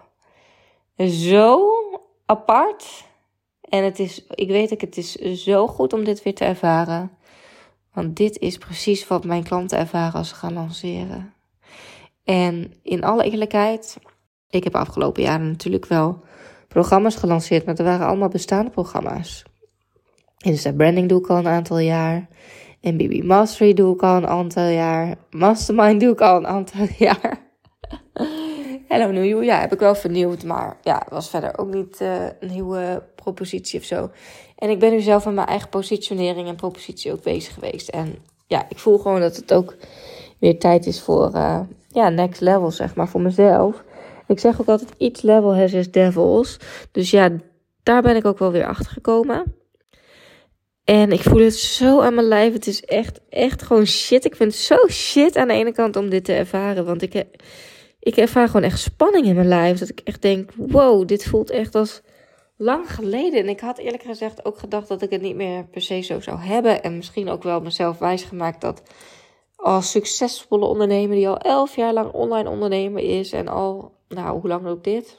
zo 1.07 1.61
apart. 2.27 3.07
En 3.69 3.85
het 3.85 3.99
is, 3.99 4.27
ik 4.35 4.49
weet 4.49 4.69
dat 4.69 4.81
het 4.81 4.97
is 4.97 5.15
zo 5.45 5.67
goed 5.67 5.93
om 5.93 6.05
dit 6.05 6.23
weer 6.23 6.35
te 6.35 6.45
ervaren. 6.45 7.11
Want 7.93 8.17
dit 8.17 8.39
is 8.39 8.59
precies 8.59 9.09
wat 9.09 9.25
mijn 9.25 9.43
klanten 9.43 9.79
ervaren 9.79 10.19
als 10.19 10.29
ze 10.29 10.35
gaan 10.35 10.53
lanceren. 10.53 11.35
En 12.25 12.73
in 12.83 13.05
alle 13.05 13.31
eerlijkheid, 13.31 13.99
ik 14.51 14.65
heb 14.65 14.75
afgelopen 14.75 15.23
jaren 15.23 15.49
natuurlijk 15.49 15.87
wel 15.87 16.25
programma's 16.69 17.17
gelanceerd, 17.17 17.65
maar 17.65 17.77
er 17.77 17.85
waren 17.85 18.07
allemaal 18.07 18.29
bestaande 18.29 18.71
programma's. 18.71 19.45
Insta 20.39 20.73
branding 20.73 21.09
doe 21.09 21.21
ik 21.21 21.29
al 21.29 21.37
een 21.37 21.47
aantal 21.47 21.79
jaar. 21.79 22.29
En 22.81 22.97
BB 22.97 23.23
Mastery 23.23 23.75
doe 23.75 23.95
ik 23.95 24.03
al 24.03 24.17
een 24.17 24.27
aantal 24.27 24.69
jaar. 24.69 25.17
Mastermind 25.31 26.01
doe 26.01 26.13
ik 26.13 26.21
al 26.21 26.37
een 26.37 26.47
aantal 26.47 26.87
jaar. 26.99 27.48
Hello 28.99 29.13
New 29.13 29.45
ja, 29.45 29.61
heb 29.61 29.73
ik 29.73 29.79
wel 29.79 29.95
vernieuwd. 29.95 30.45
Maar 30.45 30.77
ja, 30.83 31.07
was 31.11 31.31
verder 31.31 31.59
ook 31.59 31.75
niet 31.75 32.01
uh, 32.01 32.25
een 32.41 32.51
nieuwe 32.51 33.03
propositie 33.15 33.79
of 33.79 33.85
zo. 33.85 34.11
En 34.57 34.71
ik 34.71 34.79
ben 34.79 34.91
nu 34.91 35.01
zelf 35.01 35.27
aan 35.27 35.35
mijn 35.35 35.47
eigen 35.47 35.69
positionering 35.69 36.49
en 36.49 36.57
propositie 36.57 37.13
ook 37.13 37.23
bezig 37.23 37.55
geweest. 37.55 37.89
En 37.89 38.15
ja, 38.47 38.67
ik 38.69 38.79
voel 38.79 38.99
gewoon 38.99 39.21
dat 39.21 39.37
het 39.37 39.53
ook 39.53 39.77
weer 40.39 40.59
tijd 40.59 40.87
is 40.87 41.01
voor 41.01 41.31
uh, 41.35 41.61
ja, 41.89 42.09
next 42.09 42.41
level, 42.41 42.71
zeg 42.71 42.95
maar, 42.95 43.09
voor 43.09 43.21
mezelf. 43.21 43.83
Ik 44.27 44.41
zeg 44.41 44.61
ook 44.61 44.69
altijd, 44.69 44.97
each 44.97 45.23
level 45.23 45.57
has 45.57 45.73
its 45.73 45.91
devils. 45.91 46.57
Dus 46.93 47.11
ja, 47.11 47.31
daar 47.83 48.03
ben 48.03 48.17
ik 48.17 48.25
ook 48.25 48.39
wel 48.39 48.53
weer 48.53 48.67
achter 48.67 48.93
gekomen. 48.93 49.57
En 50.85 51.13
ik 51.13 51.21
voel 51.21 51.41
het 51.41 51.55
zo 51.55 52.01
aan 52.01 52.15
mijn 52.15 52.29
lijf. 52.29 52.53
Het 52.53 52.67
is 52.67 52.85
echt, 52.85 53.21
echt 53.29 53.63
gewoon 53.63 53.87
shit. 53.87 54.25
Ik 54.25 54.37
vind 54.37 54.53
het 54.53 54.61
zo 54.61 54.77
shit 54.89 55.37
aan 55.37 55.49
de 55.49 55.55
ene 55.55 55.73
kant 55.73 55.97
om 55.97 56.09
dit 56.11 56.25
te 56.25 56.33
ervaren. 56.33 56.85
Want 56.85 57.03
ik, 57.03 57.25
ik 58.09 58.17
ervaar 58.17 58.47
gewoon 58.47 58.63
echt 58.63 58.81
spanning 58.81 59.27
in 59.27 59.35
mijn 59.35 59.49
lijf. 59.49 59.79
Dat 59.79 59.89
ik 59.89 60.01
echt 60.05 60.23
denk, 60.23 60.51
wow, 60.57 61.09
dit 61.09 61.25
voelt 61.25 61.51
echt 61.51 61.75
als 61.75 62.03
lang 62.57 62.95
geleden. 62.95 63.41
En 63.41 63.49
ik 63.49 63.61
had 63.61 63.79
eerlijk 63.79 64.03
gezegd 64.03 64.45
ook 64.45 64.59
gedacht 64.59 64.89
dat 64.89 65.03
ik 65.03 65.11
het 65.11 65.21
niet 65.21 65.37
meer 65.37 65.65
per 65.65 65.81
se 65.81 66.01
zo 66.01 66.21
zou 66.21 66.39
hebben. 66.39 66.83
En 66.83 66.97
misschien 66.97 67.29
ook 67.29 67.43
wel 67.43 67.61
mezelf 67.61 67.99
wijsgemaakt 67.99 68.61
dat 68.61 68.83
als 69.57 69.91
succesvolle 69.91 70.67
ondernemer 70.67 71.17
die 71.17 71.29
al 71.29 71.39
elf 71.39 71.77
jaar 71.77 71.93
lang 71.93 72.13
online 72.13 72.49
ondernemer 72.49 73.03
is. 73.03 73.33
En 73.33 73.49
al, 73.49 73.93
nou, 74.09 74.41
hoe 74.41 74.49
lang 74.49 74.65
loopt 74.65 74.85
dit? 74.85 75.19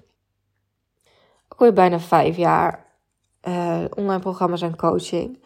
Ook 1.49 1.59
weer 1.59 1.73
bijna 1.73 1.99
vijf 1.99 2.37
jaar 2.37 2.85
uh, 3.47 3.85
online 3.95 4.19
programma's 4.19 4.61
en 4.61 4.75
coaching. 4.75 5.43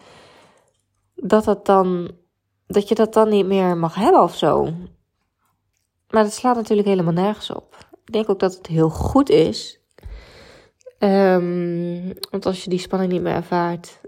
Dat, 1.16 1.44
dat, 1.44 1.66
dan, 1.66 2.12
dat 2.68 2.88
je 2.88 2.96
dat 2.96 3.14
dan 3.14 3.30
niet 3.30 3.46
meer 3.46 3.78
mag 3.78 3.96
hebben 3.96 4.22
of 4.22 4.36
zo. 4.36 4.74
Maar 6.14 6.24
dat 6.24 6.34
slaat 6.34 6.56
natuurlijk 6.56 6.88
helemaal 6.88 7.14
nergens 7.14 7.50
op. 7.50 7.78
Ik 8.06 8.14
denk 8.14 8.30
ook 8.30 8.40
dat 8.40 8.56
het 8.56 8.68
heel 8.68 8.90
goed 8.90 9.30
is. 9.30 9.80
Um, 11.00 12.14
want 12.30 12.46
als 12.46 12.64
je 12.64 12.70
die 12.70 12.80
spanning 12.80 13.12
niet 13.12 13.22
meer 13.22 13.34
ervaart. 13.34 14.02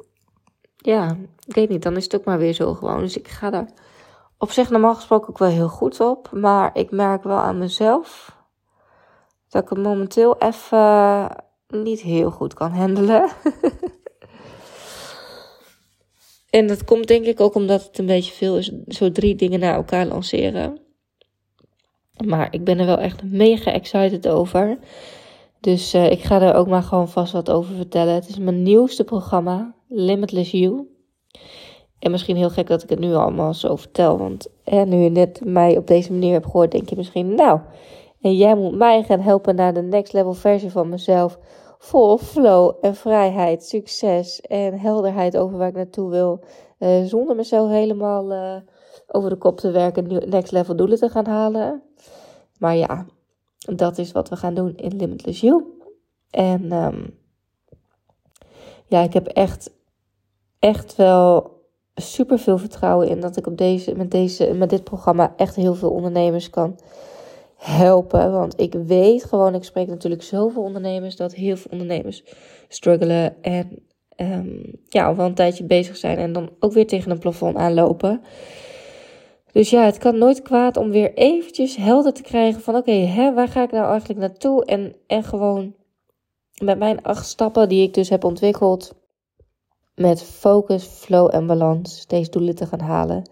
Ja, 0.78 1.18
ik 1.46 1.56
weet 1.56 1.70
niet, 1.70 1.84
dan 1.84 1.96
is 1.96 2.04
het 2.04 2.16
ook 2.16 2.24
maar 2.24 2.38
weer 2.38 2.54
zo 2.54 2.74
gewoon. 2.74 3.00
Dus 3.00 3.18
ik 3.18 3.28
ga 3.28 3.50
daar 3.50 3.70
op 4.38 4.52
zich 4.52 4.70
normaal 4.70 4.96
gesproken 4.96 5.30
ook 5.30 5.38
wel 5.38 5.50
heel 5.50 5.68
goed 5.68 6.00
op. 6.00 6.32
Maar 6.32 6.78
ik 6.78 6.92
merk 6.92 7.24
wel 7.24 7.38
aan 7.38 7.58
mezelf 7.58 8.38
dat 9.50 9.64
ik 9.64 9.70
het 9.70 9.78
momenteel 9.78 10.38
even 10.38 11.30
niet 11.68 12.02
heel 12.02 12.32
goed 12.32 12.54
kan 12.54 12.72
handelen. 12.72 13.30
en 16.50 16.68
dat 16.68 16.84
komt 16.84 17.08
denk 17.08 17.26
ik 17.26 17.40
ook 17.40 17.56
omdat 17.56 17.84
het 17.84 17.98
een 17.98 18.06
beetje 18.06 18.34
veel 18.34 18.58
is. 18.58 18.72
Zo 18.88 19.12
drie 19.12 19.36
dingen 19.36 19.60
naar 19.60 19.76
elkaar 19.76 20.06
lanceren. 20.06 20.85
Maar 22.26 22.48
ik 22.52 22.64
ben 22.64 22.80
er 22.80 22.86
wel 22.86 22.98
echt 22.98 23.24
mega 23.24 23.72
excited 23.72 24.28
over. 24.28 24.78
Dus 25.60 25.94
uh, 25.94 26.12
ik 26.12 26.24
ga 26.24 26.42
er 26.42 26.54
ook 26.54 26.68
maar 26.68 26.84
gewoon 26.84 27.08
vast 27.08 27.32
wat 27.32 27.52
over 27.52 27.76
vertellen. 27.76 28.14
Het 28.14 28.30
is 28.30 28.38
mijn 28.38 28.64
nieuwste 28.64 29.04
programma, 29.04 29.76
Limitless 29.88 30.52
You. 30.52 30.88
En 32.00 32.12
misschien 32.12 32.36
heel 32.36 32.50
gek 32.50 32.68
dat 32.68 32.84
ik 32.84 32.90
het 32.90 33.00
nu 33.00 33.14
allemaal 33.14 33.54
zo 33.54 33.76
vertel. 33.76 34.18
Want 34.18 34.48
hè, 34.64 34.86
nu 34.86 34.98
je 34.98 35.10
net 35.10 35.42
mij 35.44 35.78
op 35.78 35.88
deze 35.88 36.12
manier 36.12 36.32
hebt 36.32 36.46
gehoord, 36.46 36.72
denk 36.72 36.90
je 36.90 36.96
misschien... 36.96 37.36
Nou, 37.36 37.60
en 38.22 38.36
jij 38.36 38.56
moet 38.56 38.76
mij 38.76 39.04
gaan 39.04 39.20
helpen 39.20 39.56
naar 39.56 39.74
de 39.74 39.82
next 39.82 40.14
level 40.14 40.34
versie 40.34 40.72
van 40.72 40.90
mezelf. 40.90 41.40
Vol 41.78 42.18
flow 42.18 42.74
en 42.82 42.96
vrijheid, 42.96 43.64
succes 43.64 44.42
en 44.42 44.80
helderheid 44.80 45.38
over 45.38 45.58
waar 45.58 45.68
ik 45.68 45.76
naartoe 45.76 46.10
wil. 46.10 46.44
Uh, 46.80 47.04
zonder 47.04 47.36
mezelf 47.36 47.70
helemaal 47.70 48.32
uh, 48.32 48.56
over 49.08 49.30
de 49.30 49.36
kop 49.36 49.58
te 49.58 49.72
werken, 49.72 50.30
next 50.30 50.52
level 50.52 50.76
doelen 50.76 50.98
te 50.98 51.10
gaan 51.10 51.26
halen. 51.26 51.82
Maar 52.60 52.76
ja, 52.76 53.06
dat 53.58 53.98
is 53.98 54.12
wat 54.12 54.30
we 54.30 54.36
gaan 54.36 54.54
doen 54.54 54.76
in 54.76 54.96
Limitless 54.96 55.42
You. 55.42 55.64
En 56.30 56.72
um, 56.72 57.18
ja, 58.88 59.02
ik 59.02 59.14
heb 59.14 59.28
echt, 59.28 59.72
echt 60.60 60.96
wel 60.96 61.54
super 61.96 62.40
veel 62.40 62.58
vertrouwen 62.58 63.08
in 63.08 63.20
dat 63.20 63.38
ik 63.38 63.48
op 63.48 63.58
deze, 63.58 63.96
met, 63.96 64.12
deze, 64.12 64.54
met 64.54 64.70
dit 64.70 64.84
programma 64.84 65.34
echt 65.38 65.56
heel 65.56 65.76
veel 65.76 65.92
ondernemers 65.92 66.50
kan 66.50 66.80
helpen. 67.56 68.32
Want 68.32 68.60
ik 68.60 68.74
weet 68.74 69.24
gewoon, 69.24 69.56
ik 69.56 69.64
spreek 69.64 69.88
natuurlijk 69.88 70.24
zoveel 70.24 70.62
ondernemers, 70.62 71.16
dat 71.16 71.34
heel 71.34 71.58
veel 71.58 71.72
ondernemers 71.72 72.24
struggelen 72.68 73.44
en 73.44 73.86
um, 74.18 74.62
ja, 74.90 75.06
al 75.06 75.16
wel 75.16 75.26
een 75.26 75.34
tijdje 75.34 75.64
bezig 75.64 75.98
zijn 75.98 76.18
en 76.18 76.34
dan 76.34 76.50
ook 76.60 76.74
weer 76.74 76.88
tegen 76.88 77.12
een 77.12 77.20
plafond 77.20 77.56
aanlopen. 77.56 78.22
Dus 79.56 79.70
ja, 79.70 79.84
het 79.84 79.98
kan 79.98 80.18
nooit 80.18 80.42
kwaad 80.42 80.78
om 80.78 80.90
weer 80.90 81.14
eventjes 81.14 81.76
helder 81.76 82.14
te 82.14 82.22
krijgen 82.22 82.62
van 82.62 82.76
oké, 82.76 83.34
waar 83.34 83.48
ga 83.48 83.64
ik 83.64 83.72
nou 83.72 83.90
eigenlijk 83.90 84.20
naartoe? 84.20 84.66
En, 84.66 84.96
en 85.08 85.24
gewoon 85.24 85.74
met 86.64 86.78
mijn 86.78 87.04
acht 87.04 87.26
stappen 87.26 87.70
die 87.70 87.84
ik 87.84 87.94
dus 87.94 88.10
heb 88.10 88.24
ontwikkeld, 88.24 88.94
met 89.94 90.24
focus, 90.24 90.84
flow 90.84 91.36
en 91.36 91.48
balans 91.48 92.08
deze 92.08 92.30
doelen 92.30 92.56
te 92.56 92.66
gaan 92.66 92.80
halen. 92.80 93.30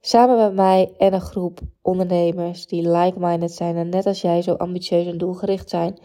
Samen 0.00 0.36
met 0.36 0.54
mij 0.54 0.92
en 0.98 1.12
een 1.12 1.20
groep 1.20 1.60
ondernemers 1.80 2.66
die 2.66 2.88
like-minded 2.88 3.52
zijn 3.52 3.76
en 3.76 3.88
net 3.88 4.06
als 4.06 4.20
jij 4.20 4.42
zo 4.42 4.52
ambitieus 4.52 5.06
en 5.06 5.18
doelgericht 5.18 5.70
zijn. 5.70 5.98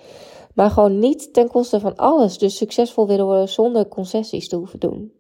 Maar 0.54 0.70
gewoon 0.70 1.00
niet 1.00 1.34
ten 1.34 1.48
koste 1.48 1.80
van 1.80 1.96
alles, 1.96 2.38
dus 2.38 2.58
succesvol 2.58 3.08
willen 3.08 3.26
worden 3.26 3.50
zonder 3.50 3.88
concessies 3.88 4.50
te 4.50 4.56
hoeven 4.56 4.80
doen. 4.80 5.12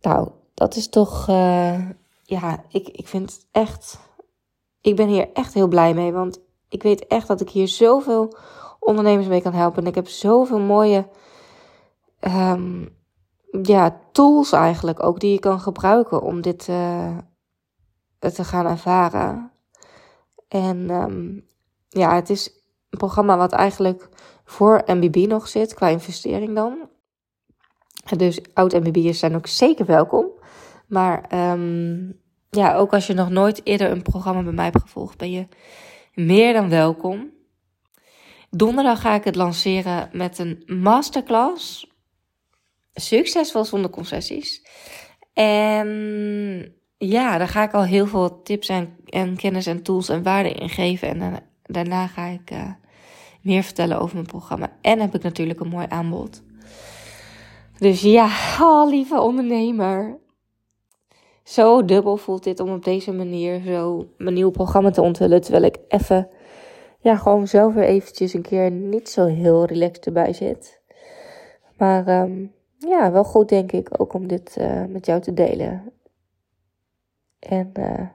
Nou, 0.00 0.28
dat 0.54 0.76
is 0.76 0.88
toch, 0.88 1.28
uh, 1.28 1.90
ja, 2.30 2.64
ik, 2.68 2.88
ik 2.88 3.08
vind 3.08 3.32
het 3.32 3.46
echt, 3.52 3.98
ik 4.80 4.96
ben 4.96 5.08
hier 5.08 5.32
echt 5.32 5.54
heel 5.54 5.68
blij 5.68 5.94
mee. 5.94 6.12
Want 6.12 6.40
ik 6.68 6.82
weet 6.82 7.06
echt 7.06 7.26
dat 7.26 7.40
ik 7.40 7.50
hier 7.50 7.68
zoveel 7.68 8.36
ondernemers 8.78 9.26
mee 9.26 9.42
kan 9.42 9.52
helpen. 9.52 9.82
En 9.82 9.88
ik 9.88 9.94
heb 9.94 10.08
zoveel 10.08 10.58
mooie 10.58 11.08
um, 12.20 12.96
ja, 13.62 14.00
tools 14.12 14.52
eigenlijk 14.52 15.02
ook 15.02 15.20
die 15.20 15.32
je 15.32 15.38
kan 15.38 15.60
gebruiken 15.60 16.22
om 16.22 16.40
dit 16.40 16.68
uh, 16.68 17.18
te 18.18 18.44
gaan 18.44 18.66
ervaren. 18.66 19.52
En 20.48 20.90
um, 20.90 21.46
ja, 21.88 22.14
het 22.14 22.30
is 22.30 22.50
een 22.90 22.98
programma 22.98 23.36
wat 23.36 23.52
eigenlijk 23.52 24.08
voor 24.44 24.82
MBB 24.86 25.16
nog 25.16 25.48
zit, 25.48 25.74
qua 25.74 25.88
investering 25.88 26.54
dan. 26.54 26.88
Dus 28.16 28.40
oud-MBB'ers 28.54 29.18
zijn 29.18 29.36
ook 29.36 29.46
zeker 29.46 29.86
welkom. 29.86 30.39
Maar 30.90 31.50
um, 31.52 32.20
ja, 32.50 32.74
ook 32.74 32.92
als 32.92 33.06
je 33.06 33.14
nog 33.14 33.30
nooit 33.30 33.60
eerder 33.64 33.90
een 33.90 34.02
programma 34.02 34.42
bij 34.42 34.52
mij 34.52 34.64
hebt 34.64 34.80
gevolgd, 34.80 35.18
ben 35.18 35.30
je 35.30 35.46
meer 36.14 36.52
dan 36.52 36.68
welkom. 36.68 37.30
Donderdag 38.50 39.00
ga 39.00 39.14
ik 39.14 39.24
het 39.24 39.36
lanceren 39.36 40.08
met 40.12 40.38
een 40.38 40.62
masterclass 40.66 41.90
Succesvol 42.94 43.64
zonder 43.64 43.90
concessies. 43.90 44.66
En 45.32 46.74
ja, 46.98 47.38
daar 47.38 47.48
ga 47.48 47.62
ik 47.62 47.72
al 47.72 47.84
heel 47.84 48.06
veel 48.06 48.42
tips 48.42 48.68
en, 48.68 48.96
en 49.06 49.36
kennis 49.36 49.66
en 49.66 49.82
tools 49.82 50.08
en 50.08 50.22
waarden 50.22 50.54
in 50.54 50.68
geven. 50.68 51.08
En 51.08 51.42
daarna 51.62 52.06
ga 52.06 52.26
ik 52.26 52.50
uh, 52.50 52.72
meer 53.42 53.62
vertellen 53.62 54.00
over 54.00 54.14
mijn 54.14 54.26
programma. 54.26 54.72
En 54.80 55.00
heb 55.00 55.14
ik 55.14 55.22
natuurlijk 55.22 55.60
een 55.60 55.68
mooi 55.68 55.86
aanbod. 55.88 56.42
Dus 57.78 58.00
ja, 58.00 58.26
oh, 58.62 58.88
lieve 58.88 59.20
ondernemer. 59.20 60.18
Zo 61.50 61.84
dubbel 61.84 62.16
voelt 62.16 62.44
dit 62.44 62.60
om 62.60 62.72
op 62.72 62.84
deze 62.84 63.12
manier 63.12 63.60
zo 63.60 64.06
mijn 64.16 64.34
nieuw 64.34 64.50
programma 64.50 64.90
te 64.90 65.02
onthullen. 65.02 65.40
Terwijl 65.40 65.64
ik 65.64 65.78
even, 65.88 66.28
ja, 66.98 67.16
gewoon 67.16 67.46
zelf 67.46 67.74
weer 67.74 67.84
eventjes 67.84 68.32
een 68.32 68.42
keer 68.42 68.70
niet 68.70 69.08
zo 69.08 69.26
heel 69.26 69.64
relaxed 69.64 70.06
erbij 70.06 70.32
zit. 70.32 70.80
Maar 71.76 72.22
um, 72.22 72.52
ja, 72.78 73.12
wel 73.12 73.24
goed 73.24 73.48
denk 73.48 73.72
ik 73.72 74.00
ook 74.00 74.12
om 74.12 74.26
dit 74.26 74.56
uh, 74.60 74.84
met 74.88 75.06
jou 75.06 75.20
te 75.20 75.34
delen. 75.34 75.92
En 77.38 77.70
uh, 77.78 78.06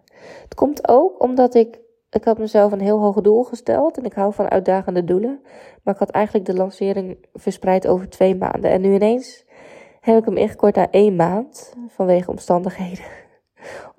het 0.41 0.56
komt 0.56 0.88
ook 0.88 1.24
omdat 1.24 1.56
ik, 1.56 1.80
ik 2.10 2.24
had 2.24 2.38
mezelf 2.38 2.71
een 2.71 2.82
heel 2.82 3.00
hoog 3.00 3.21
doel 3.21 3.43
gesteld 3.43 3.98
en 3.98 4.06
ik 4.06 4.13
hou 4.13 4.34
van 4.34 4.50
uitdagende 4.50 5.04
doelen. 5.04 5.39
Maar 5.84 5.93
ik 5.93 6.00
had 6.00 6.10
eigenlijk 6.10 6.45
de 6.45 6.54
lancering 6.54 7.17
verspreid 7.34 7.88
over 7.88 8.10
twee 8.10 8.36
maanden. 8.36 8.71
En 8.71 8.82
nu 8.82 8.93
ineens 8.93 9.45
heb 10.02 10.17
ik 10.17 10.26
hem 10.26 10.38
ingekort 10.38 10.76
naar 10.76 10.89
één 10.91 11.15
maand 11.15 11.74
vanwege 11.88 12.32
omstandigheden. 12.32 13.24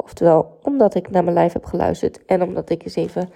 Oftewel, 0.06 0.58
omdat 0.62 0.94
ik 0.94 1.10
naar 1.10 1.24
mijn 1.24 1.36
lijf 1.36 1.52
heb 1.52 1.64
geluisterd 1.64 2.24
en 2.24 2.42
omdat 2.42 2.70
ik 2.70 2.84
eens 2.84 2.94
even 2.94 3.30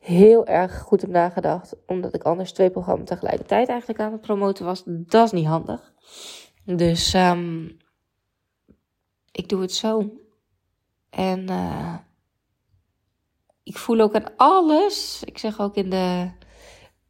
heel 0.00 0.46
erg 0.46 0.78
goed 0.78 1.00
heb 1.00 1.10
nagedacht. 1.10 1.76
Omdat 1.86 2.14
ik 2.14 2.22
anders 2.22 2.52
twee 2.52 2.70
programma's 2.70 3.08
tegelijkertijd 3.08 3.68
eigenlijk 3.68 4.00
aan 4.00 4.12
het 4.12 4.20
promoten 4.20 4.64
was. 4.64 4.82
Dat 4.86 5.26
is 5.26 5.32
niet 5.32 5.46
handig. 5.46 5.92
Dus 6.64 7.14
um, 7.14 7.76
ik 9.32 9.48
doe 9.48 9.60
het 9.60 9.72
zo. 9.72 10.12
En 11.10 11.50
uh, 11.50 11.94
ik 13.62 13.76
voel 13.76 14.00
ook 14.00 14.14
aan 14.14 14.36
alles. 14.36 15.22
Ik 15.24 15.38
zeg 15.38 15.60
ook 15.60 15.74
in 15.74 15.90
de, 15.90 16.30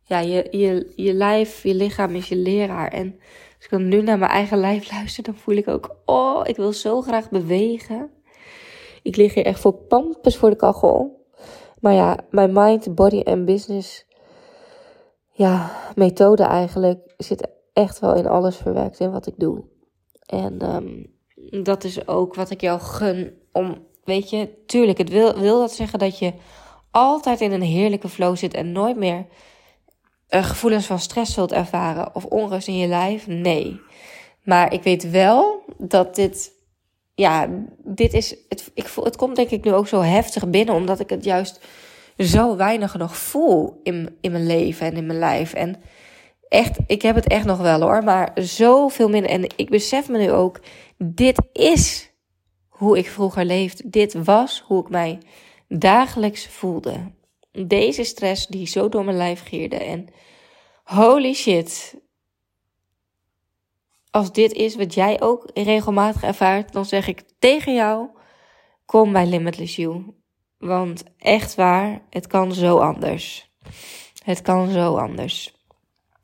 ja, 0.02 0.18
je, 0.18 0.48
je, 0.50 0.92
je 0.96 1.14
lijf, 1.14 1.62
je 1.62 1.74
lichaam 1.74 2.14
is 2.14 2.28
je 2.28 2.36
leraar. 2.36 2.88
En 2.88 3.14
als 3.56 3.64
ik 3.64 3.70
dan 3.70 3.88
nu 3.88 4.02
naar 4.02 4.18
mijn 4.18 4.30
eigen 4.30 4.58
lijf 4.58 4.92
luister, 4.92 5.22
dan 5.22 5.36
voel 5.36 5.56
ik 5.56 5.68
ook, 5.68 5.96
oh, 6.04 6.40
ik 6.44 6.56
wil 6.56 6.72
zo 6.72 7.00
graag 7.00 7.30
bewegen. 7.30 8.10
Ik 9.02 9.16
lig 9.16 9.34
hier 9.34 9.44
echt 9.44 9.60
voor 9.60 9.74
pampers 9.74 10.36
voor 10.36 10.50
de 10.50 10.56
kachel. 10.56 11.26
Maar 11.80 11.92
ja, 11.92 12.18
mijn 12.30 12.52
mind, 12.52 12.94
body 12.94 13.20
en 13.20 13.44
business, 13.44 14.06
ja, 15.30 15.70
methode 15.94 16.42
eigenlijk, 16.42 17.14
zit 17.16 17.48
echt 17.72 17.98
wel 17.98 18.14
in 18.14 18.26
alles 18.26 18.56
verwerkt 18.56 19.00
in 19.00 19.10
wat 19.10 19.26
ik 19.26 19.34
doe. 19.36 19.64
En 20.26 20.74
um, 20.74 21.12
dat 21.62 21.84
is 21.84 22.08
ook 22.08 22.34
wat 22.34 22.50
ik 22.50 22.60
jou 22.60 22.80
gun 22.80 23.38
om, 23.52 23.86
weet 24.04 24.30
je, 24.30 24.62
tuurlijk, 24.66 24.98
het 24.98 25.08
wil, 25.08 25.38
wil 25.38 25.58
dat 25.58 25.72
zeggen 25.72 25.98
dat 25.98 26.18
je 26.18 26.32
altijd 26.90 27.40
in 27.40 27.52
een 27.52 27.62
heerlijke 27.62 28.08
flow 28.08 28.36
zit 28.36 28.54
en 28.54 28.72
nooit 28.72 28.96
meer 28.96 29.26
uh, 30.30 30.44
gevoelens 30.44 30.86
van 30.86 30.98
stress 30.98 31.34
zult 31.34 31.52
ervaren 31.52 32.14
of 32.14 32.24
onrust 32.24 32.68
in 32.68 32.76
je 32.76 32.86
lijf? 32.86 33.26
Nee. 33.26 33.80
Maar 34.42 34.72
ik 34.72 34.82
weet 34.82 35.10
wel 35.10 35.62
dat 35.78 36.14
dit, 36.14 36.52
ja, 37.14 37.48
dit 37.84 38.12
is, 38.12 38.36
het, 38.48 38.70
ik 38.74 38.88
voel, 38.88 39.04
het 39.04 39.16
komt 39.16 39.36
denk 39.36 39.50
ik 39.50 39.64
nu 39.64 39.72
ook 39.72 39.88
zo 39.88 40.00
heftig 40.00 40.48
binnen, 40.48 40.74
omdat 40.74 41.00
ik 41.00 41.10
het 41.10 41.24
juist 41.24 41.60
zo 42.18 42.56
weinig 42.56 42.96
nog 42.96 43.16
voel 43.16 43.80
in, 43.82 44.16
in 44.20 44.32
mijn 44.32 44.46
leven 44.46 44.86
en 44.86 44.96
in 44.96 45.06
mijn 45.06 45.18
lijf. 45.18 45.52
En 45.52 45.82
echt, 46.48 46.78
ik 46.86 47.02
heb 47.02 47.14
het 47.14 47.26
echt 47.26 47.44
nog 47.44 47.58
wel 47.58 47.80
hoor, 47.80 48.04
maar 48.04 48.30
zoveel 48.34 49.08
minder. 49.08 49.30
En 49.30 49.46
ik 49.56 49.70
besef 49.70 50.08
me 50.08 50.18
nu 50.18 50.30
ook, 50.30 50.60
dit 50.98 51.42
is 51.52 52.12
hoe 52.68 52.98
ik 52.98 53.06
vroeger 53.06 53.44
leefde. 53.44 53.82
Dit 53.86 54.24
was 54.24 54.64
hoe 54.66 54.82
ik 54.82 54.88
mij 54.88 55.18
dagelijks 55.68 56.46
voelde. 56.46 57.12
Deze 57.66 58.04
stress 58.04 58.46
die 58.46 58.66
zo 58.66 58.88
door 58.88 59.04
mijn 59.04 59.16
lijf 59.16 59.42
gierde. 59.42 59.76
En 59.76 60.06
holy 60.84 61.32
shit. 61.32 61.94
Als 64.12 64.32
dit 64.32 64.52
is 64.52 64.76
wat 64.76 64.94
jij 64.94 65.20
ook 65.20 65.50
regelmatig 65.54 66.22
ervaart, 66.22 66.72
dan 66.72 66.84
zeg 66.84 67.06
ik 67.06 67.22
tegen 67.38 67.74
jou: 67.74 68.08
kom 68.84 69.12
bij 69.12 69.26
Limitless 69.26 69.76
You. 69.76 70.14
Want 70.58 71.04
echt 71.18 71.54
waar, 71.54 72.02
het 72.10 72.26
kan 72.26 72.52
zo 72.52 72.78
anders. 72.78 73.50
Het 74.24 74.42
kan 74.42 74.70
zo 74.70 74.96
anders. 74.96 75.54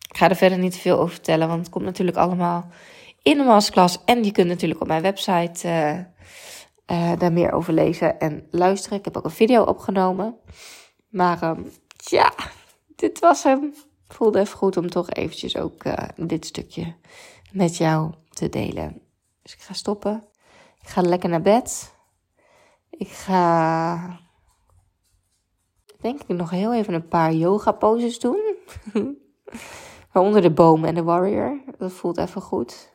Ik 0.09 0.17
ga 0.17 0.29
er 0.29 0.37
verder 0.37 0.59
niet 0.59 0.77
veel 0.77 0.99
over 0.99 1.15
vertellen, 1.15 1.49
want 1.49 1.61
het 1.61 1.69
komt 1.69 1.85
natuurlijk 1.85 2.17
allemaal 2.17 2.69
in 3.23 3.39
de 3.39 3.45
masterclass. 3.45 3.99
En 4.05 4.25
je 4.25 4.33
kunt 4.33 4.49
natuurlijk 4.49 4.81
op 4.81 4.87
mijn 4.87 5.03
website 5.03 5.69
uh, 5.69 5.99
uh, 6.99 7.19
daar 7.19 7.33
meer 7.33 7.53
over 7.53 7.73
lezen 7.73 8.19
en 8.19 8.47
luisteren. 8.51 8.99
Ik 8.99 9.05
heb 9.05 9.17
ook 9.17 9.25
een 9.25 9.31
video 9.31 9.63
opgenomen. 9.63 10.37
Maar 11.09 11.43
um, 11.43 11.73
ja, 11.97 12.33
dit 12.97 13.19
was 13.19 13.43
hem. 13.43 13.75
Voelde 14.09 14.39
even 14.39 14.57
goed 14.57 14.77
om 14.77 14.91
toch 14.91 15.11
eventjes 15.11 15.57
ook 15.57 15.85
uh, 15.85 15.95
dit 16.17 16.47
stukje 16.47 16.95
met 17.53 17.77
jou 17.77 18.13
te 18.31 18.49
delen. 18.49 19.01
Dus 19.43 19.55
ik 19.55 19.61
ga 19.61 19.73
stoppen. 19.73 20.25
Ik 20.81 20.89
ga 20.89 21.01
lekker 21.01 21.29
naar 21.29 21.43
bed. 21.43 21.95
Ik 22.91 23.09
ga 23.09 24.21
denk 26.01 26.23
ik 26.23 26.37
nog 26.37 26.51
heel 26.51 26.75
even 26.75 26.95
een 26.95 27.09
paar 27.09 27.33
yoga 27.33 27.73
poses 27.73 28.19
doen. 28.19 28.57
Waaronder 30.13 30.43
de 30.43 30.51
boom 30.51 30.85
en 30.85 30.95
de 30.95 31.03
warrior. 31.03 31.61
Dat 31.79 31.93
voelt 31.93 32.19
even 32.19 32.43
goed. 32.43 32.93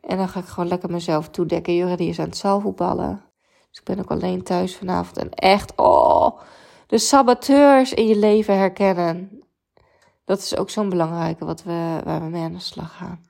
En 0.00 0.16
dan 0.16 0.28
ga 0.28 0.40
ik 0.40 0.46
gewoon 0.46 0.68
lekker 0.68 0.90
mezelf 0.90 1.28
toedekken. 1.28 1.74
Jurre 1.74 1.96
die 1.96 2.08
is 2.08 2.18
aan 2.18 2.24
het 2.24 2.36
zaalvoetballen. 2.36 3.24
Dus 3.70 3.78
ik 3.78 3.84
ben 3.84 3.98
ook 3.98 4.10
alleen 4.10 4.42
thuis 4.42 4.76
vanavond. 4.76 5.16
En 5.16 5.30
echt, 5.30 5.72
oh, 5.76 6.40
de 6.86 6.98
saboteurs 6.98 7.92
in 7.92 8.06
je 8.06 8.16
leven 8.16 8.58
herkennen. 8.58 9.42
Dat 10.30 10.38
is 10.38 10.56
ook 10.56 10.70
zo'n 10.70 10.88
belangrijke 10.88 11.44
wat 11.44 11.62
we, 11.62 12.00
waar 12.04 12.20
we 12.20 12.28
mee 12.28 12.42
aan 12.42 12.52
de 12.52 12.60
slag 12.60 12.96
gaan. 12.96 13.20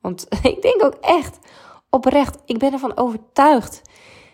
Want 0.00 0.26
ik 0.42 0.62
denk 0.62 0.84
ook 0.84 0.94
echt, 1.00 1.38
oprecht, 1.90 2.38
ik 2.44 2.58
ben 2.58 2.72
ervan 2.72 2.96
overtuigd. 2.96 3.82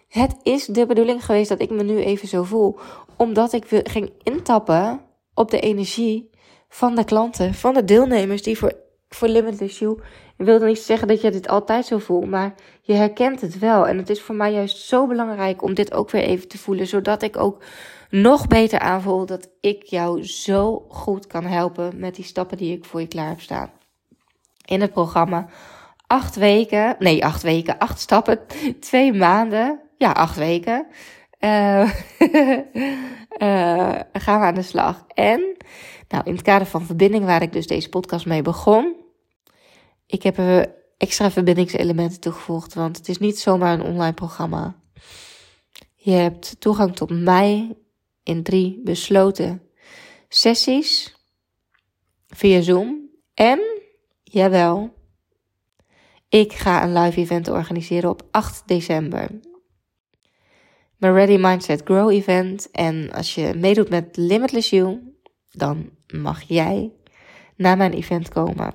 Het 0.09 0.37
is 0.42 0.64
de 0.64 0.87
bedoeling 0.87 1.25
geweest 1.25 1.49
dat 1.49 1.61
ik 1.61 1.70
me 1.70 1.83
nu 1.83 1.99
even 1.99 2.29
zo 2.29 2.42
voel. 2.42 2.79
Omdat 3.16 3.53
ik 3.53 3.64
ging 3.68 4.12
intappen 4.22 5.01
op 5.35 5.51
de 5.51 5.61
energie 5.61 6.31
van 6.68 6.94
de 6.94 7.05
klanten, 7.05 7.55
van 7.55 7.75
de 7.75 7.85
deelnemers 7.85 8.42
die 8.42 8.59
voor, 8.59 8.72
voor 9.09 9.29
Limitless 9.29 9.79
You. 9.79 10.01
Ik 10.37 10.44
wil 10.44 10.59
niet 10.59 10.79
zeggen 10.79 11.09
dat 11.09 11.20
je 11.20 11.31
dit 11.31 11.49
altijd 11.49 11.87
zo 11.87 11.99
voelt, 11.99 12.31
maar 12.31 12.55
je 12.83 12.92
herkent 12.92 13.40
het 13.40 13.59
wel. 13.59 13.87
En 13.87 13.99
het 13.99 14.11
is 14.11 14.22
voor 14.22 14.35
mij 14.35 14.53
juist 14.53 14.77
zo 14.79 15.07
belangrijk 15.07 15.62
om 15.62 15.75
dit 15.75 15.94
ook 15.94 16.11
weer 16.11 16.22
even 16.22 16.49
te 16.49 16.59
voelen, 16.59 16.87
zodat 16.87 17.22
ik 17.22 17.38
ook 17.38 17.62
nog 18.11 18.47
beter 18.47 18.79
aanvoel 18.79 19.27
dat 19.27 19.49
ik 19.61 19.83
jou 19.83 20.25
zo 20.25 20.87
goed 20.88 21.27
kan 21.27 21.45
helpen 21.45 21.99
met 21.99 22.14
die 22.14 22.25
stappen 22.25 22.57
die 22.57 22.77
ik 22.77 22.85
voor 22.85 23.01
je 23.01 23.07
klaar 23.07 23.29
heb 23.29 23.40
staan. 23.40 23.71
In 24.64 24.81
het 24.81 24.92
programma 24.92 25.49
acht 26.07 26.37
weken, 26.37 26.97
nee, 26.99 27.25
acht 27.25 27.42
weken, 27.42 27.79
acht 27.79 28.01
stappen, 28.01 28.40
twee 28.81 29.12
maanden, 29.12 29.81
ja, 29.97 30.11
acht 30.11 30.37
weken. 30.37 30.87
Uh, 31.40 31.90
uh, 33.38 33.95
gaan 34.25 34.40
we 34.40 34.47
aan 34.47 34.55
de 34.55 34.62
slag. 34.62 35.05
En 35.14 35.57
nou, 36.09 36.25
in 36.25 36.33
het 36.33 36.42
kader 36.42 36.66
van 36.66 36.87
verbinding, 36.87 37.25
waar 37.25 37.42
ik 37.42 37.53
dus 37.53 37.66
deze 37.66 37.88
podcast 37.88 38.27
mee 38.27 38.42
begon, 38.42 38.95
ik 40.07 40.23
heb 40.23 40.38
er 40.38 40.75
extra 40.99 41.31
verbindingselementen 41.31 42.21
toegevoegd, 42.21 42.75
want 42.75 42.97
het 42.97 43.09
is 43.09 43.19
niet 43.19 43.38
zomaar 43.38 43.73
een 43.73 43.87
online 43.87 44.12
programma. 44.14 44.75
Je 45.95 46.12
hebt 46.12 46.61
toegang 46.61 46.97
tot 46.97 47.11
mij 47.11 47.77
in 48.27 48.43
drie 48.43 48.81
besloten 48.85 49.62
sessies 50.29 51.17
via 52.29 52.61
Zoom. 52.61 53.11
En, 53.35 53.61
jawel, 54.23 54.95
ik 56.29 56.53
ga 56.53 56.83
een 56.83 56.93
live 56.93 57.21
event 57.21 57.49
organiseren 57.49 58.11
op 58.11 58.23
8 58.31 58.62
december. 58.67 59.31
Mijn 60.97 61.15
Ready 61.15 61.37
Mindset 61.37 61.81
Grow 61.85 62.11
event. 62.11 62.71
En 62.71 63.12
als 63.12 63.35
je 63.35 63.55
meedoet 63.55 63.89
met 63.89 64.17
Limitless 64.17 64.71
You, 64.71 65.15
dan 65.51 65.91
mag 66.07 66.43
jij 66.43 66.93
naar 67.57 67.77
mijn 67.77 67.93
event 67.93 68.29
komen. 68.29 68.75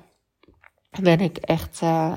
Daar 0.90 1.02
ben 1.02 1.20
ik 1.20 1.36
echt 1.36 1.80
uh, 1.82 2.14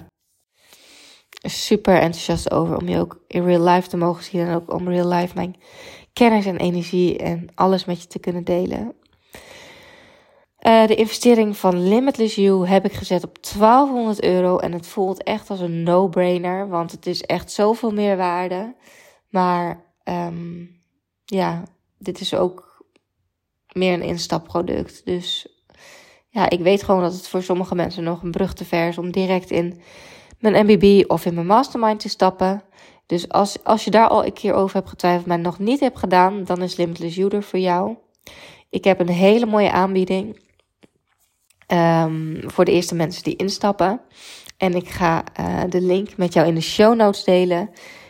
super 1.42 1.96
enthousiast 1.96 2.52
over 2.52 2.78
om 2.78 2.88
je 2.88 3.00
ook 3.00 3.24
in 3.28 3.44
real 3.44 3.64
life 3.64 3.90
te 3.90 3.98
mogen 3.98 4.24
zien. 4.24 4.48
En 4.48 4.56
ook 4.56 4.74
om 4.74 4.90
real 4.90 5.08
life 5.08 5.36
mijn 5.36 5.56
kennis 6.16 6.46
en 6.46 6.58
energie 6.58 7.18
en 7.18 7.48
alles 7.56 7.86
met 7.86 8.02
je 8.02 8.08
te 8.08 8.20
kunnen 8.20 8.44
delen. 8.44 8.96
Uh, 10.60 10.88
de 10.88 10.96
investering 10.96 11.58
van 11.58 11.88
Limitless 11.88 12.36
You 12.36 12.68
heb 12.68 12.86
ik 12.86 12.94
gezet 12.94 13.24
op 13.24 13.38
1200 13.58 14.24
euro. 14.24 14.58
En 14.58 14.72
het 14.72 14.88
voelt 14.88 15.24
echt 15.24 15.50
als 15.50 15.60
een 15.60 15.84
no-brainer. 15.84 16.68
Want 16.70 16.92
het 16.92 17.06
is 17.06 17.22
echt 17.22 17.52
zoveel 17.52 17.92
meer 17.92 18.18
waarde. 18.18 18.76
Maar 19.30 19.84
um, 20.04 20.82
ja, 21.26 21.64
dit 21.98 22.20
is 22.20 22.34
ook 22.34 22.86
meer 23.72 23.94
een 23.94 24.02
instapproduct. 24.02 25.06
Dus 25.06 25.48
ja, 26.30 26.50
ik 26.50 26.60
weet 26.60 26.84
gewoon 26.84 27.02
dat 27.02 27.14
het 27.14 27.28
voor 27.28 27.44
sommige 27.44 27.76
mensen 27.76 28.04
nog 28.04 28.24
een 28.24 28.32
brug 28.32 28.54
te 28.54 28.66
ver 28.66 28.88
is 28.88 28.98
om 28.98 29.12
direct 29.12 29.52
in 29.52 29.82
mijn 30.40 30.66
MBB 30.66 31.04
of 31.12 31.26
in 31.26 31.34
mijn 31.34 31.48
mastermind 31.48 32.00
te 32.00 32.10
stappen. 32.10 32.64
Dus 33.06 33.30
als, 33.30 33.64
als 33.64 33.84
je 33.84 33.92
daar 33.92 34.08
al 34.08 34.26
een 34.26 34.34
keer 34.34 34.54
over 34.54 34.76
hebt 34.76 34.90
getwijfeld, 34.90 35.26
maar 35.26 35.40
nog 35.40 35.60
niet 35.60 35.80
hebt 35.80 36.00
gedaan, 36.00 36.44
dan 36.44 36.62
is 36.62 36.76
Limitless 36.76 37.16
You 37.16 37.44
voor 37.44 37.60
jou. 37.60 37.96
Ik 38.70 38.84
heb 38.84 39.00
een 39.00 39.10
hele 39.10 39.46
mooie 39.46 39.72
aanbieding 39.72 40.40
um, 41.68 42.40
voor 42.46 42.66
de 42.66 42.72
eerste 42.72 42.96
mensen 42.96 43.24
die 43.24 43.36
instappen. 43.36 44.02
En 44.58 44.74
ik 44.74 44.90
ga 44.90 45.24
uh, 45.40 45.62
de 45.70 45.82
link 45.82 46.18
met 46.18 46.34
jou 46.34 46.48
in 46.48 46.56
de 46.56 46.62
show 46.62 46.96
notes 46.96 47.24
delen, 47.24 47.70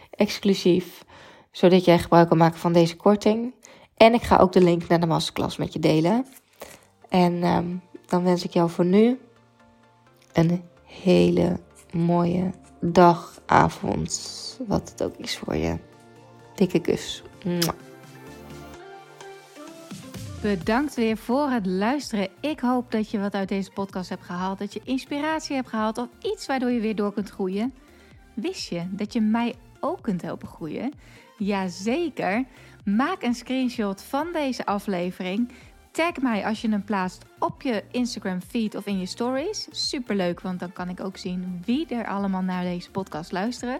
exclusief, 0.10 1.04
zodat 1.52 1.86
jij 1.86 2.00
gebruik 2.00 2.28
kan 2.28 2.38
maken 2.38 2.60
van 2.60 2.74
deze 2.74 2.96
korting. 2.96 3.54
En 3.98 4.14
ik 4.14 4.22
ga 4.22 4.38
ook 4.38 4.52
de 4.52 4.62
link 4.62 4.88
naar 4.88 5.00
de 5.00 5.06
masterclass 5.06 5.58
met 5.58 5.74
je 5.74 5.80
delen. 5.80 6.26
En 7.10 7.44
um, 7.44 7.82
dan 8.06 8.24
wens 8.24 8.44
ik 8.44 8.54
jou 8.54 8.70
voor 8.70 8.86
nu 8.86 9.20
een 10.34 10.64
hele 10.84 11.60
mooie 11.92 12.52
dag, 12.82 13.42
avond, 13.46 14.44
wat 14.68 14.90
het 14.90 15.04
ook 15.04 15.16
is 15.18 15.38
voor 15.38 15.56
je. 15.56 15.78
Dikke 16.56 16.80
kus. 16.80 17.24
Bedankt 20.42 20.96
weer 20.96 21.18
voor 21.18 21.50
het 21.50 21.66
luisteren. 21.66 22.28
Ik 22.40 22.60
hoop 22.60 22.92
dat 22.92 23.12
je 23.12 23.20
wat 23.20 23.34
uit 23.34 23.50
deze 23.50 23.72
podcast 23.72 24.10
hebt 24.10 24.24
gehaald. 24.24 24.60
Dat 24.60 24.74
je 24.74 24.82
inspiratie 24.84 25.56
hebt 25.56 25.70
gehaald 25.70 25.98
of 25.98 26.08
iets 26.22 26.46
waardoor 26.46 26.70
je 26.70 26.80
weer 26.80 26.96
door 26.96 27.14
kunt 27.14 27.30
groeien. 27.30 27.74
Wist 28.34 28.70
je 28.70 28.88
dat 28.90 29.14
je 29.14 29.22
mij 29.22 29.56
ook 29.80 30.02
kunt 30.02 30.22
helpen 30.22 30.48
groeien? 30.48 30.94
Jazeker. 31.38 32.44
Maak 32.84 33.24
een 33.24 33.34
screenshot 33.34 34.02
van 34.02 34.28
deze 34.34 34.66
aflevering. 34.66 35.52
Tag 35.92 36.18
mij 36.22 36.46
als 36.46 36.62
je 36.62 36.70
hem 36.70 36.84
plaatst 36.84 37.26
op 37.40 37.62
je 37.62 37.84
Instagram 37.92 38.42
feed 38.42 38.76
of 38.76 38.86
in 38.86 39.00
je 39.00 39.06
stories. 39.06 39.68
Superleuk, 39.72 40.42
want 40.42 40.60
dan 40.60 40.74
kan 40.74 40.90
ik 40.90 41.00
ook 41.00 41.18
zien 41.18 41.62
wie 41.66 41.88
er 41.88 42.08
allemaal 42.08 42.42
naar 42.42 42.64
deze 42.64 42.92
podcast 42.92 43.32
luisteren. 43.32 43.80